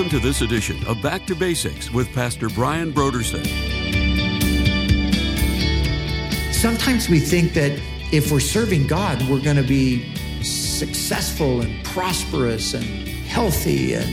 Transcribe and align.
Welcome 0.00 0.18
to 0.18 0.26
this 0.26 0.40
edition 0.40 0.82
of 0.86 1.02
Back 1.02 1.26
to 1.26 1.34
Basics 1.34 1.90
with 1.90 2.10
Pastor 2.14 2.48
Brian 2.48 2.90
Brodersen. 2.90 3.44
Sometimes 6.54 7.10
we 7.10 7.20
think 7.20 7.52
that 7.52 7.78
if 8.10 8.32
we're 8.32 8.40
serving 8.40 8.86
God, 8.86 9.20
we're 9.28 9.42
going 9.42 9.56
to 9.56 9.62
be 9.62 10.14
successful 10.42 11.60
and 11.60 11.84
prosperous 11.84 12.72
and 12.72 12.82
healthy 13.26 13.92
and 13.92 14.08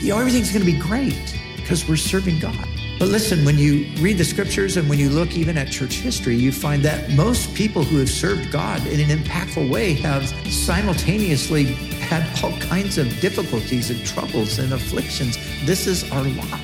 you 0.00 0.10
know 0.10 0.20
everything's 0.20 0.52
going 0.52 0.64
to 0.64 0.70
be 0.70 0.78
great 0.78 1.36
because 1.56 1.88
we're 1.88 1.96
serving 1.96 2.38
God. 2.38 2.68
But 3.00 3.08
listen, 3.08 3.44
when 3.44 3.58
you 3.58 3.86
read 3.98 4.18
the 4.18 4.24
scriptures 4.24 4.76
and 4.76 4.88
when 4.88 5.00
you 5.00 5.10
look 5.10 5.34
even 5.34 5.58
at 5.58 5.68
church 5.68 5.94
history, 5.94 6.36
you 6.36 6.52
find 6.52 6.80
that 6.84 7.10
most 7.10 7.52
people 7.56 7.82
who 7.82 7.98
have 7.98 8.08
served 8.08 8.52
God 8.52 8.86
in 8.86 9.00
an 9.00 9.18
impactful 9.18 9.68
way 9.68 9.94
have 9.94 10.28
simultaneously 10.52 11.76
had 12.04 12.44
all 12.44 12.56
kinds 12.58 12.98
of 12.98 13.08
difficulties 13.20 13.90
and 13.90 14.04
troubles 14.06 14.58
and 14.58 14.72
afflictions. 14.72 15.36
This 15.66 15.86
is 15.86 16.10
our 16.12 16.22
lot. 16.22 16.60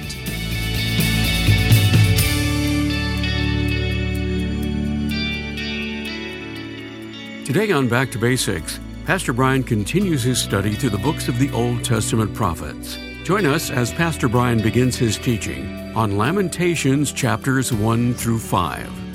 Today 7.47 7.73
on 7.73 7.89
Back 7.89 8.13
to 8.13 8.19
Basics, 8.19 8.79
Pastor 9.07 9.33
Brian 9.33 9.65
continues 9.65 10.23
his 10.23 10.41
study 10.41 10.75
through 10.75 10.91
the 10.91 10.99
books 10.99 11.27
of 11.27 11.39
the 11.39 11.51
Old 11.51 11.85
Testament 11.85 12.33
prophets. 12.33 12.97
Join 13.25 13.45
us 13.45 13.71
as 13.71 13.93
Pastor 13.93 14.29
Brian 14.29 14.63
begins 14.63 14.97
his 14.97 15.19
teaching 15.19 15.93
on 15.97 16.17
Lamentations 16.17 17.13
chapters 17.13 17.73
1 17.73 18.15
through 18.15 18.39
5. 18.39 19.10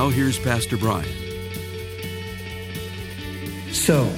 Now, 0.00 0.08
here's 0.08 0.38
Pastor 0.38 0.78
Brian. 0.78 1.06
So, 3.70 4.10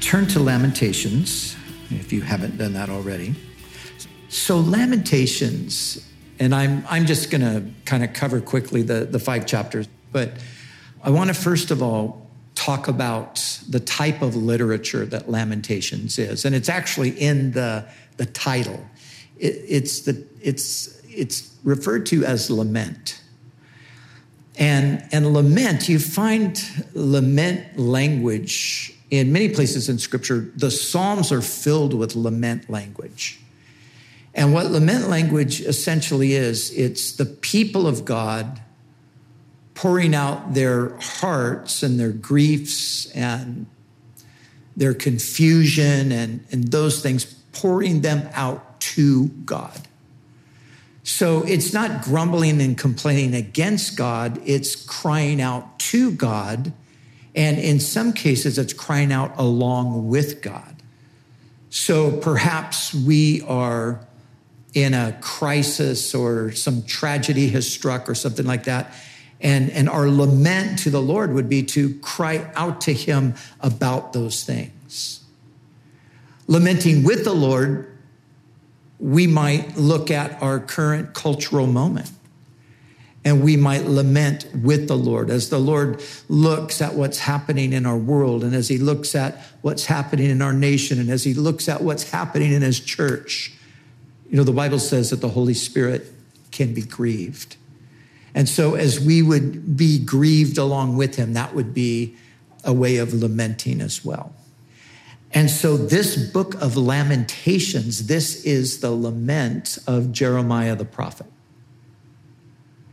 turn 0.00 0.28
to 0.28 0.38
Lamentations 0.38 1.56
if 1.90 2.12
you 2.12 2.20
haven't 2.20 2.56
done 2.58 2.74
that 2.74 2.90
already. 2.90 3.34
So, 4.28 4.60
Lamentations, 4.60 6.08
and 6.38 6.54
I'm, 6.54 6.84
I'm 6.88 7.06
just 7.06 7.28
going 7.28 7.40
to 7.40 7.68
kind 7.86 8.04
of 8.04 8.12
cover 8.12 8.40
quickly 8.40 8.82
the, 8.82 9.04
the 9.04 9.18
five 9.18 9.46
chapters, 9.46 9.88
but 10.12 10.34
I 11.02 11.10
want 11.10 11.26
to 11.26 11.34
first 11.34 11.72
of 11.72 11.82
all 11.82 12.30
talk 12.54 12.86
about 12.86 13.34
the 13.68 13.80
type 13.80 14.22
of 14.22 14.36
literature 14.36 15.04
that 15.06 15.28
Lamentations 15.28 16.20
is. 16.20 16.44
And 16.44 16.54
it's 16.54 16.68
actually 16.68 17.20
in 17.20 17.50
the, 17.50 17.84
the 18.16 18.26
title. 18.26 18.86
It, 19.38 19.56
it's, 19.66 20.02
the, 20.02 20.24
it's, 20.40 21.02
it's 21.08 21.58
referred 21.64 22.06
to 22.06 22.24
as 22.24 22.48
lament. 22.48 23.19
And, 24.60 25.02
and 25.10 25.32
lament, 25.32 25.88
you 25.88 25.98
find 25.98 26.62
lament 26.92 27.78
language 27.78 28.94
in 29.10 29.32
many 29.32 29.48
places 29.48 29.88
in 29.88 29.98
Scripture. 29.98 30.52
The 30.54 30.70
Psalms 30.70 31.32
are 31.32 31.40
filled 31.40 31.94
with 31.94 32.14
lament 32.14 32.68
language. 32.68 33.40
And 34.34 34.52
what 34.52 34.70
lament 34.70 35.08
language 35.08 35.62
essentially 35.62 36.34
is, 36.34 36.70
it's 36.72 37.12
the 37.12 37.24
people 37.24 37.86
of 37.86 38.04
God 38.04 38.60
pouring 39.74 40.14
out 40.14 40.52
their 40.52 40.94
hearts 40.98 41.82
and 41.82 41.98
their 41.98 42.12
griefs 42.12 43.06
and 43.12 43.66
their 44.76 44.92
confusion 44.92 46.12
and, 46.12 46.44
and 46.52 46.70
those 46.70 47.02
things, 47.02 47.24
pouring 47.52 48.02
them 48.02 48.28
out 48.34 48.78
to 48.80 49.28
God. 49.28 49.88
So 51.10 51.42
it's 51.42 51.72
not 51.72 52.02
grumbling 52.02 52.62
and 52.62 52.78
complaining 52.78 53.34
against 53.34 53.96
God, 53.96 54.40
it's 54.46 54.76
crying 54.76 55.40
out 55.40 55.78
to 55.80 56.12
God. 56.12 56.72
And 57.34 57.58
in 57.58 57.80
some 57.80 58.12
cases, 58.12 58.58
it's 58.58 58.72
crying 58.72 59.12
out 59.12 59.36
along 59.36 60.08
with 60.08 60.40
God. 60.40 60.76
So 61.68 62.16
perhaps 62.16 62.94
we 62.94 63.42
are 63.42 64.00
in 64.72 64.94
a 64.94 65.18
crisis 65.20 66.14
or 66.14 66.52
some 66.52 66.84
tragedy 66.84 67.48
has 67.48 67.70
struck 67.70 68.08
or 68.08 68.14
something 68.14 68.46
like 68.46 68.64
that. 68.64 68.94
And, 69.40 69.70
and 69.70 69.88
our 69.88 70.08
lament 70.08 70.78
to 70.80 70.90
the 70.90 71.02
Lord 71.02 71.32
would 71.34 71.48
be 71.48 71.64
to 71.64 71.98
cry 71.98 72.48
out 72.54 72.80
to 72.82 72.92
Him 72.92 73.34
about 73.60 74.12
those 74.12 74.44
things. 74.44 75.24
Lamenting 76.46 77.02
with 77.02 77.24
the 77.24 77.34
Lord, 77.34 77.89
we 79.00 79.26
might 79.26 79.76
look 79.76 80.10
at 80.10 80.40
our 80.42 80.60
current 80.60 81.14
cultural 81.14 81.66
moment 81.66 82.10
and 83.24 83.42
we 83.42 83.56
might 83.56 83.84
lament 83.84 84.46
with 84.54 84.88
the 84.88 84.96
Lord 84.96 85.30
as 85.30 85.50
the 85.50 85.58
Lord 85.58 86.02
looks 86.28 86.80
at 86.80 86.94
what's 86.94 87.18
happening 87.18 87.72
in 87.72 87.86
our 87.86 87.96
world 87.96 88.44
and 88.44 88.54
as 88.54 88.68
He 88.68 88.78
looks 88.78 89.14
at 89.14 89.38
what's 89.62 89.86
happening 89.86 90.30
in 90.30 90.40
our 90.40 90.52
nation 90.52 90.98
and 90.98 91.10
as 91.10 91.24
He 91.24 91.34
looks 91.34 91.68
at 91.68 91.82
what's 91.82 92.10
happening 92.10 92.52
in 92.52 92.62
His 92.62 92.80
church. 92.80 93.52
You 94.30 94.36
know, 94.36 94.44
the 94.44 94.52
Bible 94.52 94.78
says 94.78 95.10
that 95.10 95.20
the 95.20 95.28
Holy 95.28 95.54
Spirit 95.54 96.06
can 96.50 96.72
be 96.72 96.82
grieved. 96.82 97.56
And 98.34 98.48
so, 98.48 98.74
as 98.74 99.00
we 99.00 99.22
would 99.22 99.76
be 99.76 99.98
grieved 99.98 100.56
along 100.56 100.96
with 100.96 101.16
him, 101.16 101.32
that 101.32 101.54
would 101.54 101.74
be 101.74 102.16
a 102.62 102.72
way 102.72 102.98
of 102.98 103.12
lamenting 103.12 103.80
as 103.80 104.04
well. 104.04 104.32
And 105.32 105.48
so, 105.48 105.76
this 105.76 106.16
book 106.16 106.54
of 106.60 106.76
Lamentations, 106.76 108.06
this 108.06 108.44
is 108.44 108.80
the 108.80 108.90
lament 108.90 109.78
of 109.86 110.10
Jeremiah 110.10 110.74
the 110.74 110.84
prophet. 110.84 111.26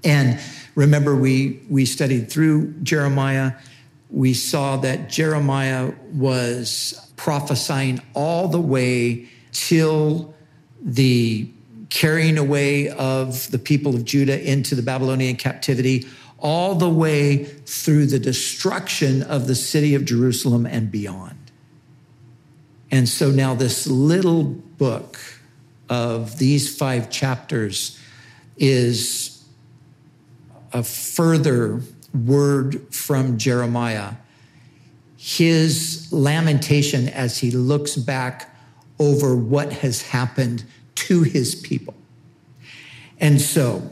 And 0.04 0.40
remember, 0.76 1.16
we, 1.16 1.62
we 1.70 1.86
studied 1.86 2.32
through 2.32 2.74
Jeremiah. 2.84 3.54
We 4.12 4.34
saw 4.34 4.78
that 4.78 5.10
Jeremiah 5.10 5.94
was 6.14 7.12
prophesying 7.16 8.02
all 8.14 8.48
the 8.48 8.62
way 8.62 9.28
till 9.52 10.34
the 10.82 11.52
carrying 11.90 12.38
away 12.38 12.90
of 12.90 13.50
the 13.50 13.60
people 13.60 13.96
of 13.96 14.06
Judah 14.06 14.40
into 14.48 14.76
the 14.76 14.82
Babylonian 14.82 15.38
captivity, 15.38 16.06
all 16.38 16.76
the 16.76 16.90
way 16.90 17.46
through 17.46 18.06
the 18.06 18.20
destruction 18.20 19.24
of 19.24 19.48
the 19.48 19.56
city 19.56 19.96
of 19.96 20.06
Jerusalem 20.06 20.66
and 20.66 20.92
beyond. 20.92 21.37
And 22.92 23.08
so 23.08 23.32
now, 23.32 23.54
this 23.54 23.88
little 23.88 24.44
book 24.44 25.20
of 25.90 26.38
these 26.38 26.76
five 26.76 27.10
chapters 27.10 28.00
is 28.58 29.46
a 30.74 30.84
further 30.84 31.82
word 32.14 32.94
from 32.94 33.38
Jeremiah, 33.38 34.14
his 35.18 36.08
lamentation 36.12 37.10
as 37.10 37.38
he 37.40 37.52
looks 37.52 37.96
back 37.96 38.56
over 39.00 39.36
what 39.36 39.72
has 39.74 40.02
happened 40.02 40.64
to 40.96 41.24
his 41.24 41.56
people. 41.56 41.94
And 43.20 43.42
so 43.42 43.92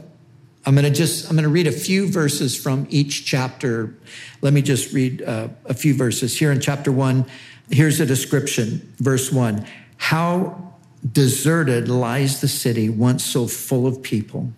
I'm 0.66 0.74
going 0.74 0.86
to 0.86 0.92
just 0.92 1.30
I'm 1.30 1.36
going 1.36 1.44
to 1.44 1.50
read 1.50 1.68
a 1.68 1.72
few 1.72 2.08
verses 2.08 2.58
from 2.58 2.88
each 2.90 3.26
chapter. 3.26 3.96
Let 4.42 4.54
me 4.54 4.62
just 4.62 4.94
read 4.94 5.22
uh, 5.22 5.50
a 5.66 5.74
few 5.74 5.94
verses 5.94 6.38
here 6.38 6.52
in 6.52 6.60
chapter 6.60 6.92
1. 6.92 7.26
Here's 7.70 8.00
a 8.00 8.06
description, 8.06 8.94
verse 9.00 9.32
1. 9.32 9.66
How 9.98 10.74
deserted 11.12 11.88
lies 11.88 12.42
the 12.42 12.48
city 12.48 12.90
once 12.90 13.24
so 13.24 13.48
full 13.48 13.88
of 13.88 14.02
people. 14.02 14.52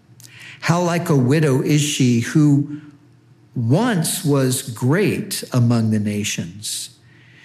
How 0.62 0.82
like 0.82 1.10
a 1.10 1.16
widow 1.16 1.62
is 1.62 1.82
she 1.82 2.22
who 2.22 2.82
once 3.56 4.24
was 4.24 4.62
great 4.62 5.44
among 5.52 5.92
the 5.92 6.00
nations. 6.00 6.98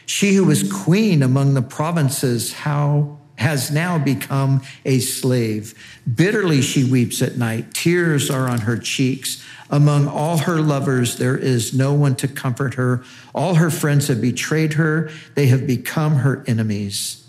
She 0.06 0.34
who 0.34 0.44
was 0.44 0.70
queen 0.70 1.22
among 1.22 1.54
the 1.54 1.62
provinces, 1.62 2.52
how 2.52 3.19
has 3.37 3.70
now 3.70 3.98
become 3.98 4.62
a 4.84 4.98
slave. 5.00 5.75
Bitterly 6.14 6.60
she 6.60 6.84
weeps 6.84 7.22
at 7.22 7.37
night. 7.37 7.72
Tears 7.75 8.31
are 8.31 8.48
on 8.48 8.60
her 8.60 8.76
cheeks. 8.76 9.42
Among 9.72 10.06
all 10.06 10.36
her 10.36 10.60
lovers, 10.60 11.16
there 11.16 11.36
is 11.36 11.72
no 11.72 11.94
one 11.94 12.14
to 12.16 12.28
comfort 12.28 12.74
her. 12.74 13.02
All 13.34 13.54
her 13.54 13.70
friends 13.70 14.08
have 14.08 14.20
betrayed 14.20 14.74
her. 14.74 15.10
They 15.34 15.46
have 15.46 15.66
become 15.66 16.16
her 16.16 16.44
enemies. 16.46 17.26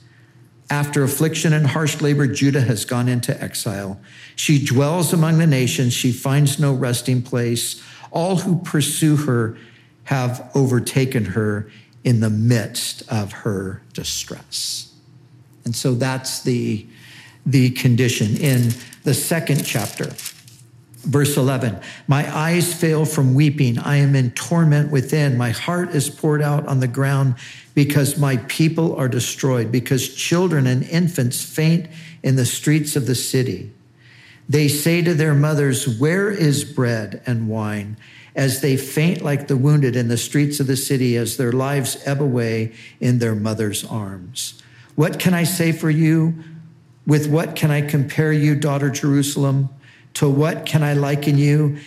After 0.69 1.03
affliction 1.03 1.53
and 1.53 1.67
harsh 1.67 2.01
labor, 2.01 2.27
Judah 2.27 2.61
has 2.61 2.83
gone 2.83 3.07
into 3.07 3.41
exile. 3.41 3.97
She 4.35 4.63
dwells 4.63 5.13
among 5.13 5.37
the 5.37 5.47
nations. 5.47 5.93
She 5.93 6.11
finds 6.11 6.59
no 6.59 6.73
resting 6.73 7.21
place. 7.21 7.81
All 8.11 8.35
who 8.35 8.59
pursue 8.59 9.15
her 9.15 9.57
have 10.05 10.51
overtaken 10.53 11.23
her 11.25 11.71
in 12.03 12.19
the 12.19 12.29
midst 12.29 13.03
of 13.09 13.31
her 13.31 13.81
distress. 13.93 14.93
And 15.63 15.73
so 15.73 15.93
that's 15.93 16.41
the, 16.41 16.85
the 17.45 17.69
condition. 17.69 18.35
In 18.35 18.73
the 19.03 19.13
second 19.13 19.63
chapter, 19.63 20.11
verse 21.03 21.37
11, 21.37 21.79
my 22.07 22.35
eyes 22.35 22.73
fail 22.73 23.05
from 23.05 23.33
weeping. 23.33 23.77
I 23.77 23.97
am 23.97 24.15
in 24.15 24.31
torment 24.31 24.91
within. 24.91 25.37
My 25.37 25.51
heart 25.51 25.89
is 25.89 26.09
poured 26.09 26.41
out 26.41 26.65
on 26.67 26.79
the 26.79 26.87
ground 26.87 27.35
because 27.75 28.17
my 28.17 28.37
people 28.47 28.95
are 28.95 29.07
destroyed, 29.07 29.71
because 29.71 30.13
children 30.13 30.67
and 30.67 30.83
infants 30.83 31.43
faint 31.43 31.87
in 32.21 32.35
the 32.35 32.45
streets 32.45 32.95
of 32.95 33.05
the 33.07 33.15
city. 33.15 33.71
They 34.47 34.67
say 34.67 35.01
to 35.01 35.13
their 35.13 35.33
mothers, 35.33 35.99
Where 35.99 36.29
is 36.29 36.63
bread 36.63 37.21
and 37.25 37.47
wine? 37.47 37.97
as 38.35 38.61
they 38.61 38.77
faint 38.77 39.21
like 39.21 39.47
the 39.47 39.57
wounded 39.57 39.95
in 39.95 40.07
the 40.07 40.17
streets 40.17 40.59
of 40.59 40.67
the 40.67 40.75
city, 40.75 41.15
as 41.17 41.37
their 41.37 41.51
lives 41.51 42.01
ebb 42.05 42.21
away 42.21 42.73
in 42.99 43.19
their 43.19 43.35
mother's 43.35 43.83
arms. 43.85 44.61
What 44.95 45.19
can 45.19 45.33
I 45.33 45.43
say 45.43 45.71
for 45.71 45.89
you? 45.89 46.33
With 47.05 47.29
what 47.29 47.55
can 47.55 47.69
I 47.69 47.81
compare 47.81 48.31
you, 48.31 48.55
daughter 48.55 48.89
Jerusalem? 48.89 49.69
To 50.15 50.29
what 50.29 50.65
can 50.65 50.83
I 50.83 50.93
liken 50.93 51.37
you 51.37 51.77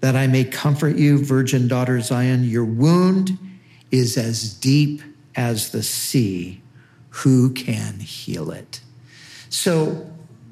that 0.00 0.14
I 0.14 0.26
may 0.26 0.44
comfort 0.44 0.96
you, 0.96 1.24
virgin 1.24 1.68
daughter 1.68 2.00
Zion? 2.00 2.44
Your 2.44 2.64
wound 2.64 3.38
is 3.90 4.16
as 4.16 4.54
deep 4.54 5.02
as 5.34 5.70
the 5.70 5.82
sea. 5.82 6.60
Who 7.10 7.50
can 7.50 8.00
heal 8.00 8.50
it? 8.50 8.80
So 9.50 10.08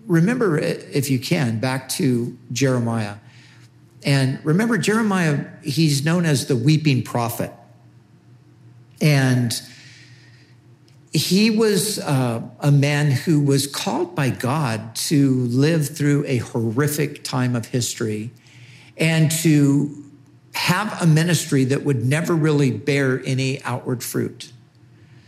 remember, 0.06 0.58
if 0.58 1.10
you 1.10 1.18
can, 1.18 1.60
back 1.60 1.88
to 1.90 2.36
Jeremiah. 2.52 3.16
And 4.04 4.44
remember, 4.44 4.78
Jeremiah, 4.78 5.46
he's 5.62 6.04
known 6.04 6.24
as 6.24 6.46
the 6.46 6.56
weeping 6.56 7.02
prophet. 7.02 7.52
And 9.00 9.60
he 11.12 11.50
was 11.50 11.98
uh, 11.98 12.42
a 12.60 12.70
man 12.70 13.10
who 13.10 13.40
was 13.40 13.66
called 13.66 14.14
by 14.14 14.30
God 14.30 14.94
to 14.96 15.34
live 15.46 15.88
through 15.88 16.24
a 16.26 16.38
horrific 16.38 17.24
time 17.24 17.56
of 17.56 17.66
history 17.66 18.30
and 18.96 19.30
to 19.30 20.04
have 20.54 21.00
a 21.02 21.06
ministry 21.06 21.64
that 21.64 21.84
would 21.84 22.04
never 22.04 22.34
really 22.34 22.70
bear 22.70 23.22
any 23.24 23.62
outward 23.64 24.02
fruit. 24.02 24.52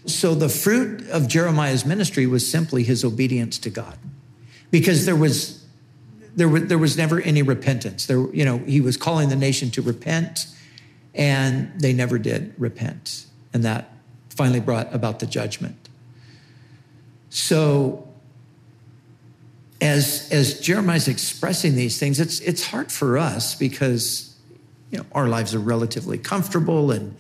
So 0.06 0.34
the 0.34 0.48
fruit 0.48 1.08
of 1.10 1.28
Jeremiah's 1.28 1.84
ministry 1.84 2.26
was 2.26 2.50
simply 2.50 2.82
his 2.82 3.04
obedience 3.04 3.58
to 3.58 3.70
God 3.70 3.98
because 4.70 5.06
there 5.06 5.16
was 5.16 5.58
there 6.34 6.48
was, 6.48 6.66
there 6.66 6.78
was 6.78 6.96
never 6.96 7.20
any 7.20 7.42
repentance. 7.42 8.06
There, 8.06 8.32
you 8.32 8.44
know, 8.44 8.58
he 8.58 8.80
was 8.80 8.96
calling 8.96 9.28
the 9.28 9.36
nation 9.36 9.70
to 9.72 9.82
repent, 9.82 10.46
and 11.12 11.72
they 11.80 11.92
never 11.92 12.16
did 12.16 12.54
repent, 12.56 13.26
and 13.52 13.64
that 13.64 13.92
finally 14.38 14.60
brought 14.60 14.94
about 14.94 15.18
the 15.18 15.26
judgment. 15.26 15.76
So, 17.28 18.06
as 19.80 20.28
as 20.30 20.60
Jeremiah's 20.60 21.08
expressing 21.08 21.74
these 21.74 21.98
things, 21.98 22.20
it's 22.20 22.38
it's 22.40 22.64
hard 22.64 22.92
for 22.92 23.18
us 23.18 23.56
because 23.56 24.36
you 24.90 24.98
know 24.98 25.04
our 25.12 25.28
lives 25.28 25.54
are 25.56 25.64
relatively 25.74 26.18
comfortable 26.18 26.92
and 26.92 27.16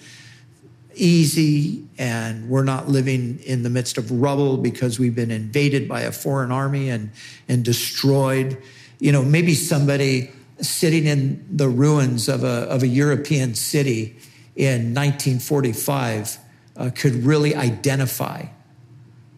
easy 0.94 1.84
and 1.98 2.48
we're 2.48 2.64
not 2.64 2.88
living 2.88 3.40
in 3.40 3.62
the 3.62 3.70
midst 3.70 3.98
of 3.98 4.10
rubble 4.10 4.56
because 4.56 4.98
we've 4.98 5.14
been 5.14 5.30
invaded 5.30 5.88
by 5.88 6.02
a 6.02 6.12
foreign 6.12 6.50
army 6.50 6.90
and, 6.90 7.10
and 7.48 7.64
destroyed. 7.64 8.60
You 8.98 9.12
know, 9.12 9.22
maybe 9.22 9.54
somebody 9.54 10.30
sitting 10.60 11.06
in 11.06 11.46
the 11.56 11.68
ruins 11.68 12.28
of 12.28 12.42
a, 12.42 12.66
of 12.68 12.82
a 12.82 12.88
European 12.88 13.54
city 13.54 14.16
in 14.56 14.92
1945 14.92 16.38
uh, 16.78 16.90
could 16.94 17.24
really 17.24 17.54
identify 17.54 18.46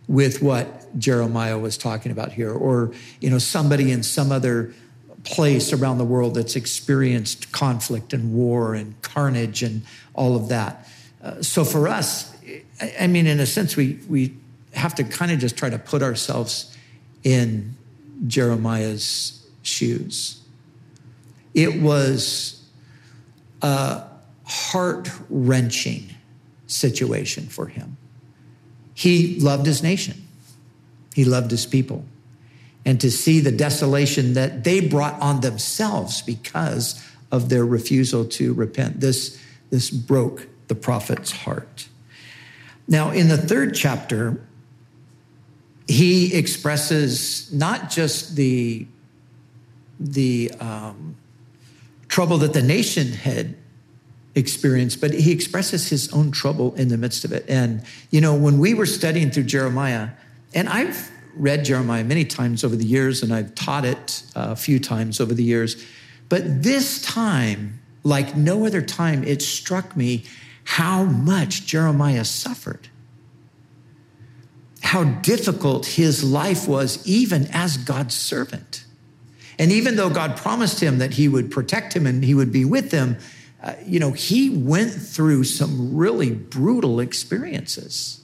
with 0.06 0.42
what 0.42 0.98
Jeremiah 0.98 1.58
was 1.58 1.78
talking 1.78 2.12
about 2.12 2.32
here, 2.32 2.52
or 2.52 2.92
you 3.20 3.30
know, 3.30 3.38
somebody 3.38 3.90
in 3.90 4.02
some 4.02 4.30
other 4.30 4.72
place 5.24 5.72
around 5.72 5.98
the 5.98 6.04
world 6.04 6.34
that's 6.34 6.56
experienced 6.56 7.52
conflict 7.52 8.12
and 8.12 8.32
war 8.32 8.74
and 8.74 9.00
carnage 9.02 9.62
and 9.62 9.82
all 10.14 10.36
of 10.36 10.48
that. 10.48 10.88
Uh, 11.22 11.42
so 11.42 11.64
for 11.64 11.88
us, 11.88 12.34
I, 12.98 13.06
mean, 13.06 13.26
in 13.26 13.40
a 13.40 13.46
sense, 13.46 13.76
we, 13.76 14.00
we 14.08 14.34
have 14.72 14.94
to 14.96 15.04
kind 15.04 15.30
of 15.30 15.38
just 15.38 15.56
try 15.56 15.68
to 15.68 15.78
put 15.78 16.02
ourselves 16.02 16.76
in 17.22 17.76
Jeremiah's 18.26 19.46
shoes. 19.62 20.40
It 21.54 21.80
was 21.80 22.64
a 23.60 24.04
heart 24.44 25.10
wrenching 25.28 26.14
situation 26.70 27.46
for 27.46 27.66
him. 27.66 27.96
He 28.94 29.38
loved 29.40 29.66
his 29.66 29.82
nation, 29.82 30.26
he 31.14 31.24
loved 31.24 31.50
his 31.50 31.66
people. 31.66 32.04
And 32.84 33.00
to 33.02 33.10
see 33.10 33.40
the 33.40 33.52
desolation 33.52 34.32
that 34.34 34.64
they 34.64 34.80
brought 34.80 35.20
on 35.20 35.40
themselves 35.40 36.22
because 36.22 37.06
of 37.30 37.50
their 37.50 37.64
refusal 37.64 38.24
to 38.24 38.54
repent, 38.54 39.00
this, 39.00 39.38
this 39.68 39.90
broke 39.90 40.48
the 40.68 40.74
prophet's 40.74 41.30
heart. 41.30 41.88
Now, 42.88 43.10
in 43.10 43.28
the 43.28 43.36
third 43.36 43.74
chapter, 43.74 44.42
he 45.86 46.34
expresses 46.34 47.52
not 47.52 47.90
just 47.90 48.34
the, 48.34 48.86
the 49.98 50.50
um, 50.58 51.16
trouble 52.08 52.38
that 52.38 52.52
the 52.52 52.62
nation 52.62 53.12
had 53.12 53.56
experienced, 54.34 55.00
but 55.00 55.12
he 55.12 55.32
expresses 55.32 55.88
his 55.88 56.12
own 56.12 56.30
trouble 56.30 56.74
in 56.74 56.88
the 56.88 56.96
midst 56.96 57.24
of 57.24 57.32
it. 57.32 57.44
And, 57.48 57.82
you 58.10 58.20
know, 58.20 58.34
when 58.34 58.58
we 58.58 58.74
were 58.74 58.86
studying 58.86 59.30
through 59.30 59.44
Jeremiah, 59.44 60.10
and 60.54 60.68
I've 60.68 61.10
read 61.34 61.64
Jeremiah 61.64 62.04
many 62.04 62.24
times 62.24 62.64
over 62.64 62.76
the 62.76 62.84
years, 62.84 63.22
and 63.22 63.32
I've 63.32 63.54
taught 63.54 63.84
it 63.84 64.22
uh, 64.36 64.48
a 64.50 64.56
few 64.56 64.78
times 64.78 65.20
over 65.20 65.34
the 65.34 65.44
years, 65.44 65.84
but 66.28 66.62
this 66.62 67.02
time, 67.02 67.80
like 68.04 68.36
no 68.36 68.66
other 68.66 68.82
time, 68.82 69.24
it 69.24 69.42
struck 69.42 69.96
me 69.96 70.24
how 70.64 71.02
much 71.02 71.66
Jeremiah 71.66 72.24
suffered, 72.24 72.88
how 74.82 75.04
difficult 75.04 75.86
his 75.86 76.22
life 76.22 76.68
was, 76.68 77.04
even 77.06 77.48
as 77.52 77.76
God's 77.76 78.14
servant. 78.14 78.84
And 79.58 79.72
even 79.72 79.96
though 79.96 80.08
God 80.08 80.36
promised 80.36 80.80
him 80.80 80.98
that 80.98 81.14
he 81.14 81.28
would 81.28 81.50
protect 81.50 81.94
him 81.94 82.06
and 82.06 82.24
he 82.24 82.34
would 82.34 82.52
be 82.52 82.64
with 82.64 82.92
him, 82.92 83.18
you 83.86 84.00
know, 84.00 84.12
he 84.12 84.50
went 84.50 84.92
through 84.92 85.44
some 85.44 85.96
really 85.96 86.30
brutal 86.32 87.00
experiences. 87.00 88.20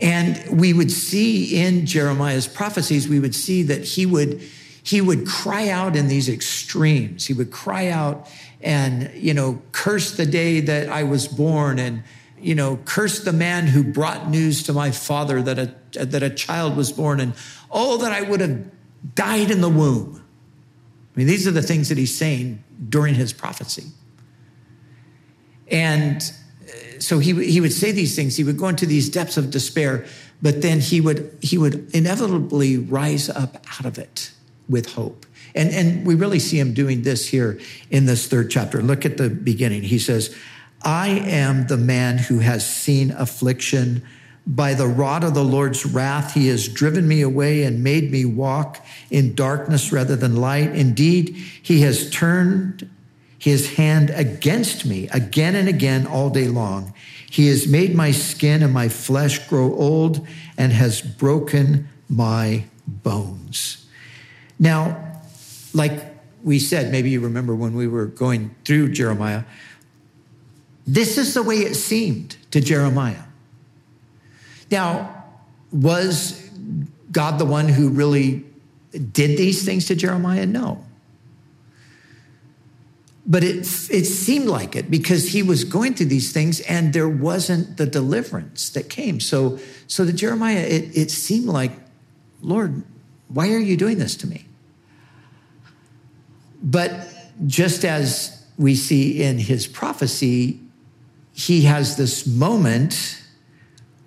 And 0.00 0.60
we 0.60 0.72
would 0.72 0.90
see 0.90 1.60
in 1.60 1.86
Jeremiah's 1.86 2.48
prophecies, 2.48 3.08
we 3.08 3.20
would 3.20 3.34
see 3.34 3.62
that 3.64 3.84
he 3.84 4.06
would 4.06 4.42
he 4.84 5.00
would 5.00 5.28
cry 5.28 5.68
out 5.68 5.94
in 5.94 6.08
these 6.08 6.28
extremes. 6.28 7.26
He 7.26 7.34
would 7.34 7.52
cry 7.52 7.88
out 7.88 8.28
and, 8.60 9.12
you 9.14 9.32
know, 9.32 9.62
curse 9.70 10.16
the 10.16 10.26
day 10.26 10.58
that 10.58 10.88
I 10.88 11.04
was 11.04 11.28
born 11.28 11.78
and, 11.78 12.02
you 12.40 12.56
know, 12.56 12.80
curse 12.84 13.20
the 13.20 13.32
man 13.32 13.68
who 13.68 13.84
brought 13.84 14.28
news 14.28 14.64
to 14.64 14.72
my 14.72 14.90
father 14.90 15.40
that 15.42 15.58
a, 15.58 16.04
that 16.04 16.24
a 16.24 16.30
child 16.30 16.76
was 16.76 16.90
born 16.90 17.20
and, 17.20 17.34
oh, 17.70 17.98
that 17.98 18.10
I 18.10 18.22
would 18.22 18.40
have 18.40 18.64
died 19.14 19.52
in 19.52 19.60
the 19.60 19.68
womb. 19.68 20.20
I 21.14 21.18
mean, 21.18 21.28
these 21.28 21.46
are 21.46 21.52
the 21.52 21.62
things 21.62 21.88
that 21.88 21.98
he's 21.98 22.16
saying 22.16 22.64
during 22.88 23.14
his 23.14 23.32
prophecy. 23.32 23.84
And 25.70 26.22
uh, 26.62 27.00
so 27.00 27.18
he, 27.18 27.32
he 27.50 27.60
would 27.60 27.72
say 27.72 27.92
these 27.92 28.14
things. 28.14 28.36
He 28.36 28.44
would 28.44 28.58
go 28.58 28.68
into 28.68 28.86
these 28.86 29.08
depths 29.08 29.36
of 29.36 29.50
despair, 29.50 30.06
but 30.40 30.62
then 30.62 30.80
he 30.80 31.00
would, 31.00 31.38
he 31.40 31.58
would 31.58 31.94
inevitably 31.94 32.78
rise 32.78 33.28
up 33.28 33.64
out 33.78 33.86
of 33.86 33.98
it 33.98 34.32
with 34.68 34.92
hope. 34.92 35.26
And, 35.54 35.70
and 35.70 36.06
we 36.06 36.14
really 36.14 36.38
see 36.38 36.58
him 36.58 36.72
doing 36.74 37.02
this 37.02 37.28
here 37.28 37.60
in 37.90 38.06
this 38.06 38.26
third 38.26 38.50
chapter. 38.50 38.82
Look 38.82 39.04
at 39.04 39.16
the 39.18 39.28
beginning. 39.28 39.82
He 39.82 39.98
says, 39.98 40.34
I 40.82 41.08
am 41.08 41.66
the 41.66 41.76
man 41.76 42.18
who 42.18 42.38
has 42.40 42.68
seen 42.68 43.10
affliction. 43.12 44.02
By 44.46 44.74
the 44.74 44.88
rod 44.88 45.22
of 45.22 45.34
the 45.34 45.44
Lord's 45.44 45.86
wrath, 45.86 46.34
he 46.34 46.48
has 46.48 46.66
driven 46.66 47.06
me 47.06 47.20
away 47.20 47.62
and 47.62 47.84
made 47.84 48.10
me 48.10 48.24
walk 48.24 48.84
in 49.10 49.34
darkness 49.34 49.92
rather 49.92 50.16
than 50.16 50.36
light. 50.36 50.74
Indeed, 50.74 51.36
he 51.62 51.82
has 51.82 52.10
turned 52.10 52.90
his 53.38 53.74
hand 53.74 54.10
against 54.10 54.84
me 54.84 55.08
again 55.08 55.54
and 55.54 55.68
again 55.68 56.06
all 56.06 56.30
day 56.30 56.48
long. 56.48 56.92
He 57.30 57.48
has 57.48 57.66
made 57.66 57.94
my 57.94 58.10
skin 58.10 58.62
and 58.62 58.72
my 58.72 58.88
flesh 58.88 59.48
grow 59.48 59.74
old 59.74 60.26
and 60.58 60.72
has 60.72 61.00
broken 61.00 61.88
my 62.08 62.64
bones. 62.86 63.86
Now, 64.58 65.20
like 65.72 66.04
we 66.42 66.58
said, 66.58 66.92
maybe 66.92 67.10
you 67.10 67.20
remember 67.20 67.54
when 67.54 67.74
we 67.74 67.86
were 67.86 68.06
going 68.06 68.54
through 68.64 68.92
Jeremiah, 68.92 69.44
this 70.86 71.16
is 71.16 71.34
the 71.34 71.42
way 71.42 71.56
it 71.56 71.74
seemed 71.74 72.36
to 72.50 72.60
Jeremiah. 72.60 73.22
Now, 74.72 75.24
was 75.70 76.48
God 77.12 77.38
the 77.38 77.44
one 77.44 77.68
who 77.68 77.90
really 77.90 78.44
did 78.90 79.38
these 79.38 79.64
things 79.64 79.86
to 79.86 79.94
Jeremiah? 79.94 80.46
No. 80.46 80.84
But 83.24 83.44
it, 83.44 83.58
it 83.90 84.04
seemed 84.06 84.46
like 84.46 84.74
it 84.74 84.90
because 84.90 85.28
he 85.28 85.42
was 85.42 85.62
going 85.62 85.94
through 85.94 86.06
these 86.06 86.32
things 86.32 86.60
and 86.60 86.92
there 86.92 87.08
wasn't 87.08 87.76
the 87.76 87.86
deliverance 87.86 88.70
that 88.70 88.88
came. 88.88 89.20
So, 89.20 89.58
so 89.86 90.04
to 90.04 90.12
Jeremiah, 90.12 90.58
it, 90.58 90.96
it 90.96 91.10
seemed 91.10 91.46
like, 91.46 91.72
Lord, 92.40 92.82
why 93.28 93.52
are 93.52 93.58
you 93.58 93.76
doing 93.76 93.98
this 93.98 94.16
to 94.16 94.26
me? 94.26 94.46
But 96.62 97.08
just 97.46 97.84
as 97.84 98.44
we 98.58 98.74
see 98.74 99.22
in 99.22 99.38
his 99.38 99.66
prophecy, 99.66 100.60
he 101.32 101.62
has 101.62 101.96
this 101.96 102.26
moment 102.26 103.21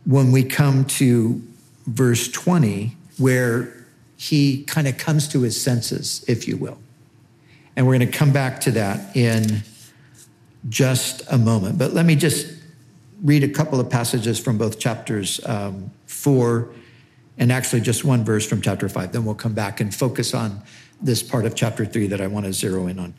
when 0.05 0.31
we 0.31 0.43
come 0.43 0.85
to 0.85 1.41
verse 1.87 2.29
20 2.29 2.95
where 3.17 3.85
he 4.17 4.63
kind 4.63 4.87
of 4.87 4.97
comes 4.97 5.27
to 5.29 5.41
his 5.41 5.61
senses, 5.61 6.23
if 6.27 6.47
you 6.47 6.57
will. 6.57 6.77
And 7.75 7.85
we're 7.85 7.97
going 7.97 8.11
to 8.11 8.17
come 8.17 8.31
back 8.31 8.61
to 8.61 8.71
that 8.71 9.15
in 9.15 9.63
just 10.69 11.21
a 11.29 11.37
moment. 11.37 11.77
But 11.77 11.93
let 11.93 12.05
me 12.05 12.15
just 12.15 12.47
read 13.21 13.43
a 13.43 13.49
couple 13.49 13.79
of 13.79 13.89
passages 13.89 14.39
from 14.39 14.57
both 14.57 14.79
chapters 14.79 15.45
um, 15.45 15.91
four 16.05 16.69
and 17.37 17.51
actually 17.51 17.81
just 17.81 18.05
one 18.05 18.23
verse 18.23 18.47
from 18.47 18.61
chapter 18.61 18.87
five. 18.87 19.11
Then 19.11 19.25
we'll 19.25 19.35
come 19.35 19.53
back 19.53 19.81
and 19.81 19.93
focus 19.93 20.33
on 20.33 20.61
this 21.01 21.21
part 21.21 21.45
of 21.45 21.55
chapter 21.55 21.85
three 21.85 22.07
that 22.07 22.21
I 22.21 22.27
want 22.27 22.45
to 22.45 22.53
zero 22.53 22.87
in 22.87 22.99
on. 22.99 23.13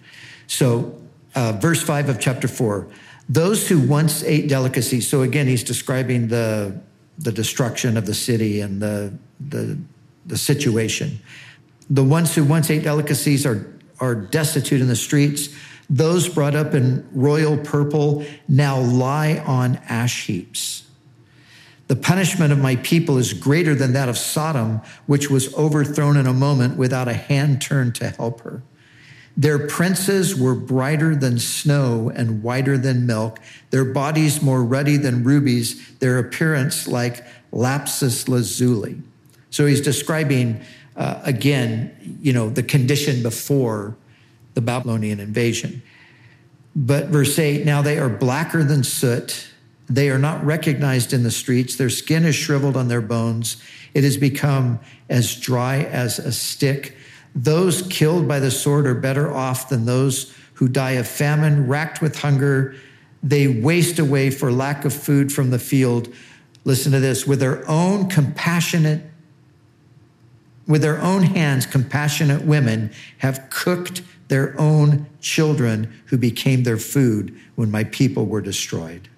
So, 0.46 0.98
uh, 1.34 1.52
verse 1.52 1.82
five 1.82 2.08
of 2.08 2.18
chapter 2.18 2.48
four 2.48 2.88
those 3.28 3.68
who 3.68 3.80
once 3.80 4.22
ate 4.22 4.48
delicacies. 4.48 5.08
So, 5.08 5.22
again, 5.22 5.46
he's 5.46 5.64
describing 5.64 6.28
the, 6.28 6.80
the 7.18 7.32
destruction 7.32 7.96
of 7.96 8.06
the 8.06 8.14
city 8.14 8.60
and 8.60 8.80
the, 8.80 9.12
the, 9.40 9.78
the 10.26 10.38
situation. 10.38 11.18
The 11.90 12.04
ones 12.04 12.34
who 12.34 12.44
once 12.44 12.70
ate 12.70 12.82
delicacies 12.82 13.44
are, 13.46 13.66
are 14.00 14.14
destitute 14.14 14.80
in 14.80 14.88
the 14.88 14.96
streets. 14.96 15.48
Those 15.88 16.28
brought 16.28 16.54
up 16.54 16.74
in 16.74 17.08
royal 17.12 17.56
purple 17.56 18.24
now 18.48 18.78
lie 18.78 19.38
on 19.46 19.76
ash 19.88 20.26
heaps. 20.26 20.84
The 21.88 21.96
punishment 21.96 22.52
of 22.52 22.58
my 22.58 22.76
people 22.76 23.16
is 23.16 23.32
greater 23.32 23.74
than 23.74 23.92
that 23.92 24.08
of 24.08 24.18
Sodom, 24.18 24.80
which 25.06 25.30
was 25.30 25.54
overthrown 25.54 26.16
in 26.16 26.26
a 26.26 26.32
moment 26.32 26.76
without 26.76 27.06
a 27.06 27.12
hand 27.12 27.62
turned 27.62 27.94
to 27.96 28.10
help 28.10 28.40
her. 28.40 28.62
Their 29.36 29.66
princes 29.66 30.34
were 30.34 30.54
brighter 30.54 31.14
than 31.14 31.38
snow 31.38 32.10
and 32.14 32.42
whiter 32.42 32.78
than 32.78 33.06
milk, 33.06 33.38
their 33.70 33.84
bodies 33.84 34.40
more 34.40 34.64
ruddy 34.64 34.96
than 34.96 35.24
rubies, 35.24 35.96
their 35.98 36.18
appearance 36.18 36.88
like 36.88 37.22
lapis 37.52 38.28
lazuli. 38.28 38.96
So 39.50 39.66
he's 39.66 39.82
describing 39.82 40.62
uh, 40.96 41.20
again, 41.24 42.18
you 42.22 42.32
know, 42.32 42.48
the 42.48 42.62
condition 42.62 43.22
before 43.22 43.96
the 44.54 44.62
Babylonian 44.62 45.20
invasion. 45.20 45.82
But 46.74 47.06
verse 47.06 47.38
8 47.38 47.64
now 47.66 47.82
they 47.82 47.98
are 47.98 48.08
blacker 48.08 48.64
than 48.64 48.84
soot. 48.84 49.48
They 49.88 50.10
are 50.10 50.18
not 50.18 50.44
recognized 50.44 51.12
in 51.12 51.22
the 51.22 51.30
streets. 51.30 51.76
Their 51.76 51.90
skin 51.90 52.24
is 52.24 52.34
shriveled 52.34 52.76
on 52.76 52.88
their 52.88 53.02
bones. 53.02 53.62
It 53.94 54.02
has 54.04 54.16
become 54.16 54.80
as 55.08 55.36
dry 55.36 55.84
as 55.84 56.18
a 56.18 56.32
stick. 56.32 56.96
Those 57.36 57.82
killed 57.82 58.26
by 58.26 58.40
the 58.40 58.50
sword 58.50 58.86
are 58.86 58.94
better 58.94 59.32
off 59.32 59.68
than 59.68 59.84
those 59.84 60.34
who 60.54 60.68
die 60.68 60.92
of 60.92 61.06
famine, 61.06 61.68
racked 61.68 62.00
with 62.00 62.18
hunger. 62.18 62.74
They 63.22 63.46
waste 63.46 63.98
away 63.98 64.30
for 64.30 64.50
lack 64.50 64.86
of 64.86 64.94
food 64.94 65.30
from 65.30 65.50
the 65.50 65.58
field. 65.58 66.12
Listen 66.64 66.92
to 66.92 67.00
this 67.00 67.26
with 67.26 67.40
their 67.40 67.68
own 67.68 68.08
compassionate 68.08 69.02
with 70.66 70.82
their 70.82 71.00
own 71.00 71.22
hands, 71.22 71.64
compassionate 71.64 72.42
women 72.42 72.90
have 73.18 73.48
cooked 73.50 74.02
their 74.28 74.60
own 74.60 75.06
children 75.20 75.92
who 76.06 76.18
became 76.18 76.64
their 76.64 76.76
food 76.76 77.38
when 77.54 77.70
my 77.70 77.84
people 77.84 78.26
were 78.26 78.40
destroyed. 78.40 79.08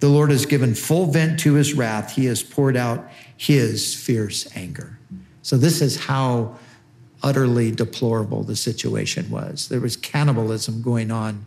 The 0.00 0.08
Lord 0.08 0.30
has 0.30 0.46
given 0.46 0.74
full 0.74 1.06
vent 1.06 1.38
to 1.40 1.54
his 1.54 1.74
wrath. 1.74 2.14
He 2.14 2.24
has 2.26 2.42
poured 2.42 2.76
out 2.76 3.08
his 3.36 3.94
fierce 3.94 4.48
anger. 4.56 4.98
So, 5.42 5.56
this 5.56 5.80
is 5.80 5.96
how 5.96 6.56
utterly 7.22 7.70
deplorable 7.70 8.42
the 8.42 8.56
situation 8.56 9.30
was. 9.30 9.68
There 9.68 9.80
was 9.80 9.96
cannibalism 9.96 10.82
going 10.82 11.10
on 11.10 11.46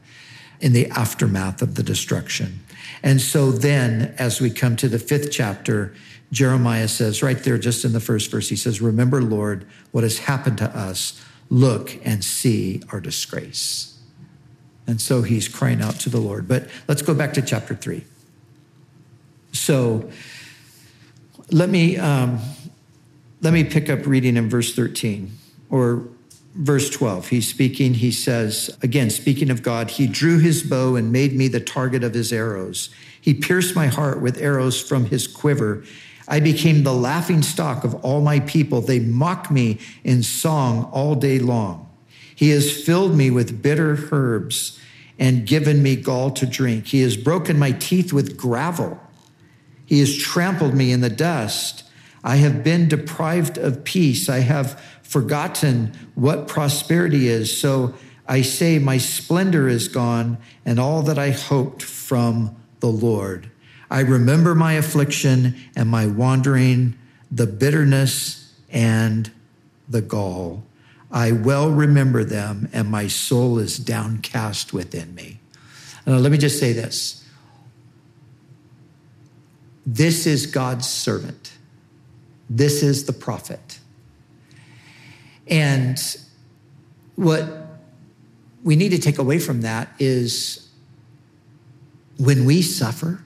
in 0.59 0.73
the 0.73 0.87
aftermath 0.87 1.61
of 1.61 1.75
the 1.75 1.83
destruction. 1.83 2.59
And 3.03 3.19
so, 3.19 3.51
then, 3.51 4.13
as 4.17 4.39
we 4.39 4.49
come 4.51 4.75
to 4.77 4.87
the 4.87 4.99
fifth 4.99 5.31
chapter, 5.31 5.93
Jeremiah 6.31 6.87
says, 6.87 7.23
right 7.23 7.37
there, 7.37 7.57
just 7.57 7.83
in 7.83 7.93
the 7.93 7.99
first 7.99 8.29
verse, 8.29 8.49
he 8.49 8.55
says, 8.55 8.81
Remember, 8.81 9.21
Lord, 9.21 9.65
what 9.91 10.03
has 10.03 10.19
happened 10.19 10.57
to 10.59 10.77
us. 10.77 11.23
Look 11.49 11.99
and 12.05 12.23
see 12.23 12.81
our 12.93 13.01
disgrace. 13.01 13.99
And 14.87 15.01
so 15.01 15.21
he's 15.21 15.49
crying 15.49 15.81
out 15.81 15.99
to 16.01 16.09
the 16.09 16.19
Lord. 16.19 16.47
But 16.47 16.69
let's 16.87 17.01
go 17.01 17.13
back 17.13 17.33
to 17.33 17.41
chapter 17.41 17.75
three. 17.75 18.05
So 19.51 20.09
let 21.51 21.69
me 21.69 21.97
um, 21.97 22.39
let 23.41 23.53
me 23.53 23.65
pick 23.65 23.89
up 23.89 24.05
reading 24.05 24.37
in 24.37 24.49
verse 24.49 24.73
13 24.73 25.37
or 25.71 26.07
verse 26.53 26.89
12. 26.89 27.29
He's 27.29 27.47
speaking, 27.47 27.95
he 27.95 28.11
says, 28.11 28.69
again, 28.83 29.09
speaking 29.09 29.49
of 29.49 29.63
God, 29.63 29.89
he 29.91 30.05
drew 30.05 30.37
his 30.37 30.61
bow 30.61 30.95
and 30.95 31.11
made 31.11 31.33
me 31.33 31.47
the 31.47 31.59
target 31.59 32.03
of 32.03 32.13
his 32.13 32.31
arrows. 32.31 32.89
He 33.19 33.33
pierced 33.33 33.75
my 33.75 33.87
heart 33.87 34.21
with 34.21 34.37
arrows 34.37 34.81
from 34.81 35.05
his 35.05 35.27
quiver. 35.27 35.83
I 36.27 36.39
became 36.39 36.83
the 36.83 36.93
laughing 36.93 37.41
stock 37.41 37.83
of 37.83 37.95
all 38.05 38.21
my 38.21 38.41
people. 38.41 38.81
They 38.81 38.99
mock 38.99 39.49
me 39.49 39.79
in 40.03 40.23
song 40.23 40.89
all 40.91 41.15
day 41.15 41.39
long. 41.39 41.89
He 42.35 42.49
has 42.49 42.83
filled 42.83 43.15
me 43.15 43.31
with 43.31 43.61
bitter 43.61 43.97
herbs 44.11 44.79
and 45.19 45.45
given 45.45 45.83
me 45.83 45.95
gall 45.95 46.31
to 46.31 46.45
drink. 46.45 46.87
He 46.87 47.01
has 47.01 47.15
broken 47.15 47.59
my 47.59 47.71
teeth 47.71 48.11
with 48.11 48.37
gravel. 48.37 48.99
He 49.85 49.99
has 49.99 50.17
trampled 50.17 50.73
me 50.73 50.91
in 50.91 51.01
the 51.01 51.09
dust. 51.09 51.83
I 52.23 52.37
have 52.37 52.63
been 52.63 52.87
deprived 52.87 53.57
of 53.57 53.83
peace. 53.83 54.29
I 54.29 54.39
have 54.39 54.81
forgotten 55.11 55.91
what 56.15 56.47
prosperity 56.47 57.27
is. 57.27 57.55
So 57.59 57.93
I 58.27 58.43
say, 58.43 58.79
My 58.79 58.97
splendor 58.97 59.67
is 59.67 59.89
gone, 59.89 60.37
and 60.65 60.79
all 60.79 61.01
that 61.03 61.19
I 61.19 61.31
hoped 61.31 61.83
from 61.83 62.55
the 62.79 62.87
Lord. 62.87 63.51
I 63.89 63.99
remember 63.99 64.55
my 64.55 64.73
affliction 64.73 65.57
and 65.75 65.89
my 65.89 66.07
wandering, 66.07 66.97
the 67.29 67.45
bitterness 67.45 68.55
and 68.69 69.29
the 69.89 70.01
gall. 70.01 70.63
I 71.11 71.33
well 71.33 71.69
remember 71.69 72.23
them, 72.23 72.69
and 72.71 72.89
my 72.89 73.07
soul 73.07 73.59
is 73.59 73.77
downcast 73.77 74.71
within 74.71 75.13
me. 75.13 75.39
Now, 76.07 76.15
let 76.15 76.31
me 76.31 76.37
just 76.37 76.57
say 76.57 76.71
this 76.71 77.27
this 79.85 80.25
is 80.25 80.45
God's 80.45 80.87
servant, 80.87 81.51
this 82.49 82.81
is 82.81 83.03
the 83.03 83.13
prophet. 83.13 83.80
And 85.51 85.99
what 87.15 87.45
we 88.63 88.75
need 88.77 88.89
to 88.89 88.99
take 88.99 89.17
away 89.17 89.37
from 89.37 89.61
that 89.61 89.89
is 89.99 90.69
when 92.17 92.45
we 92.45 92.61
suffer, 92.61 93.23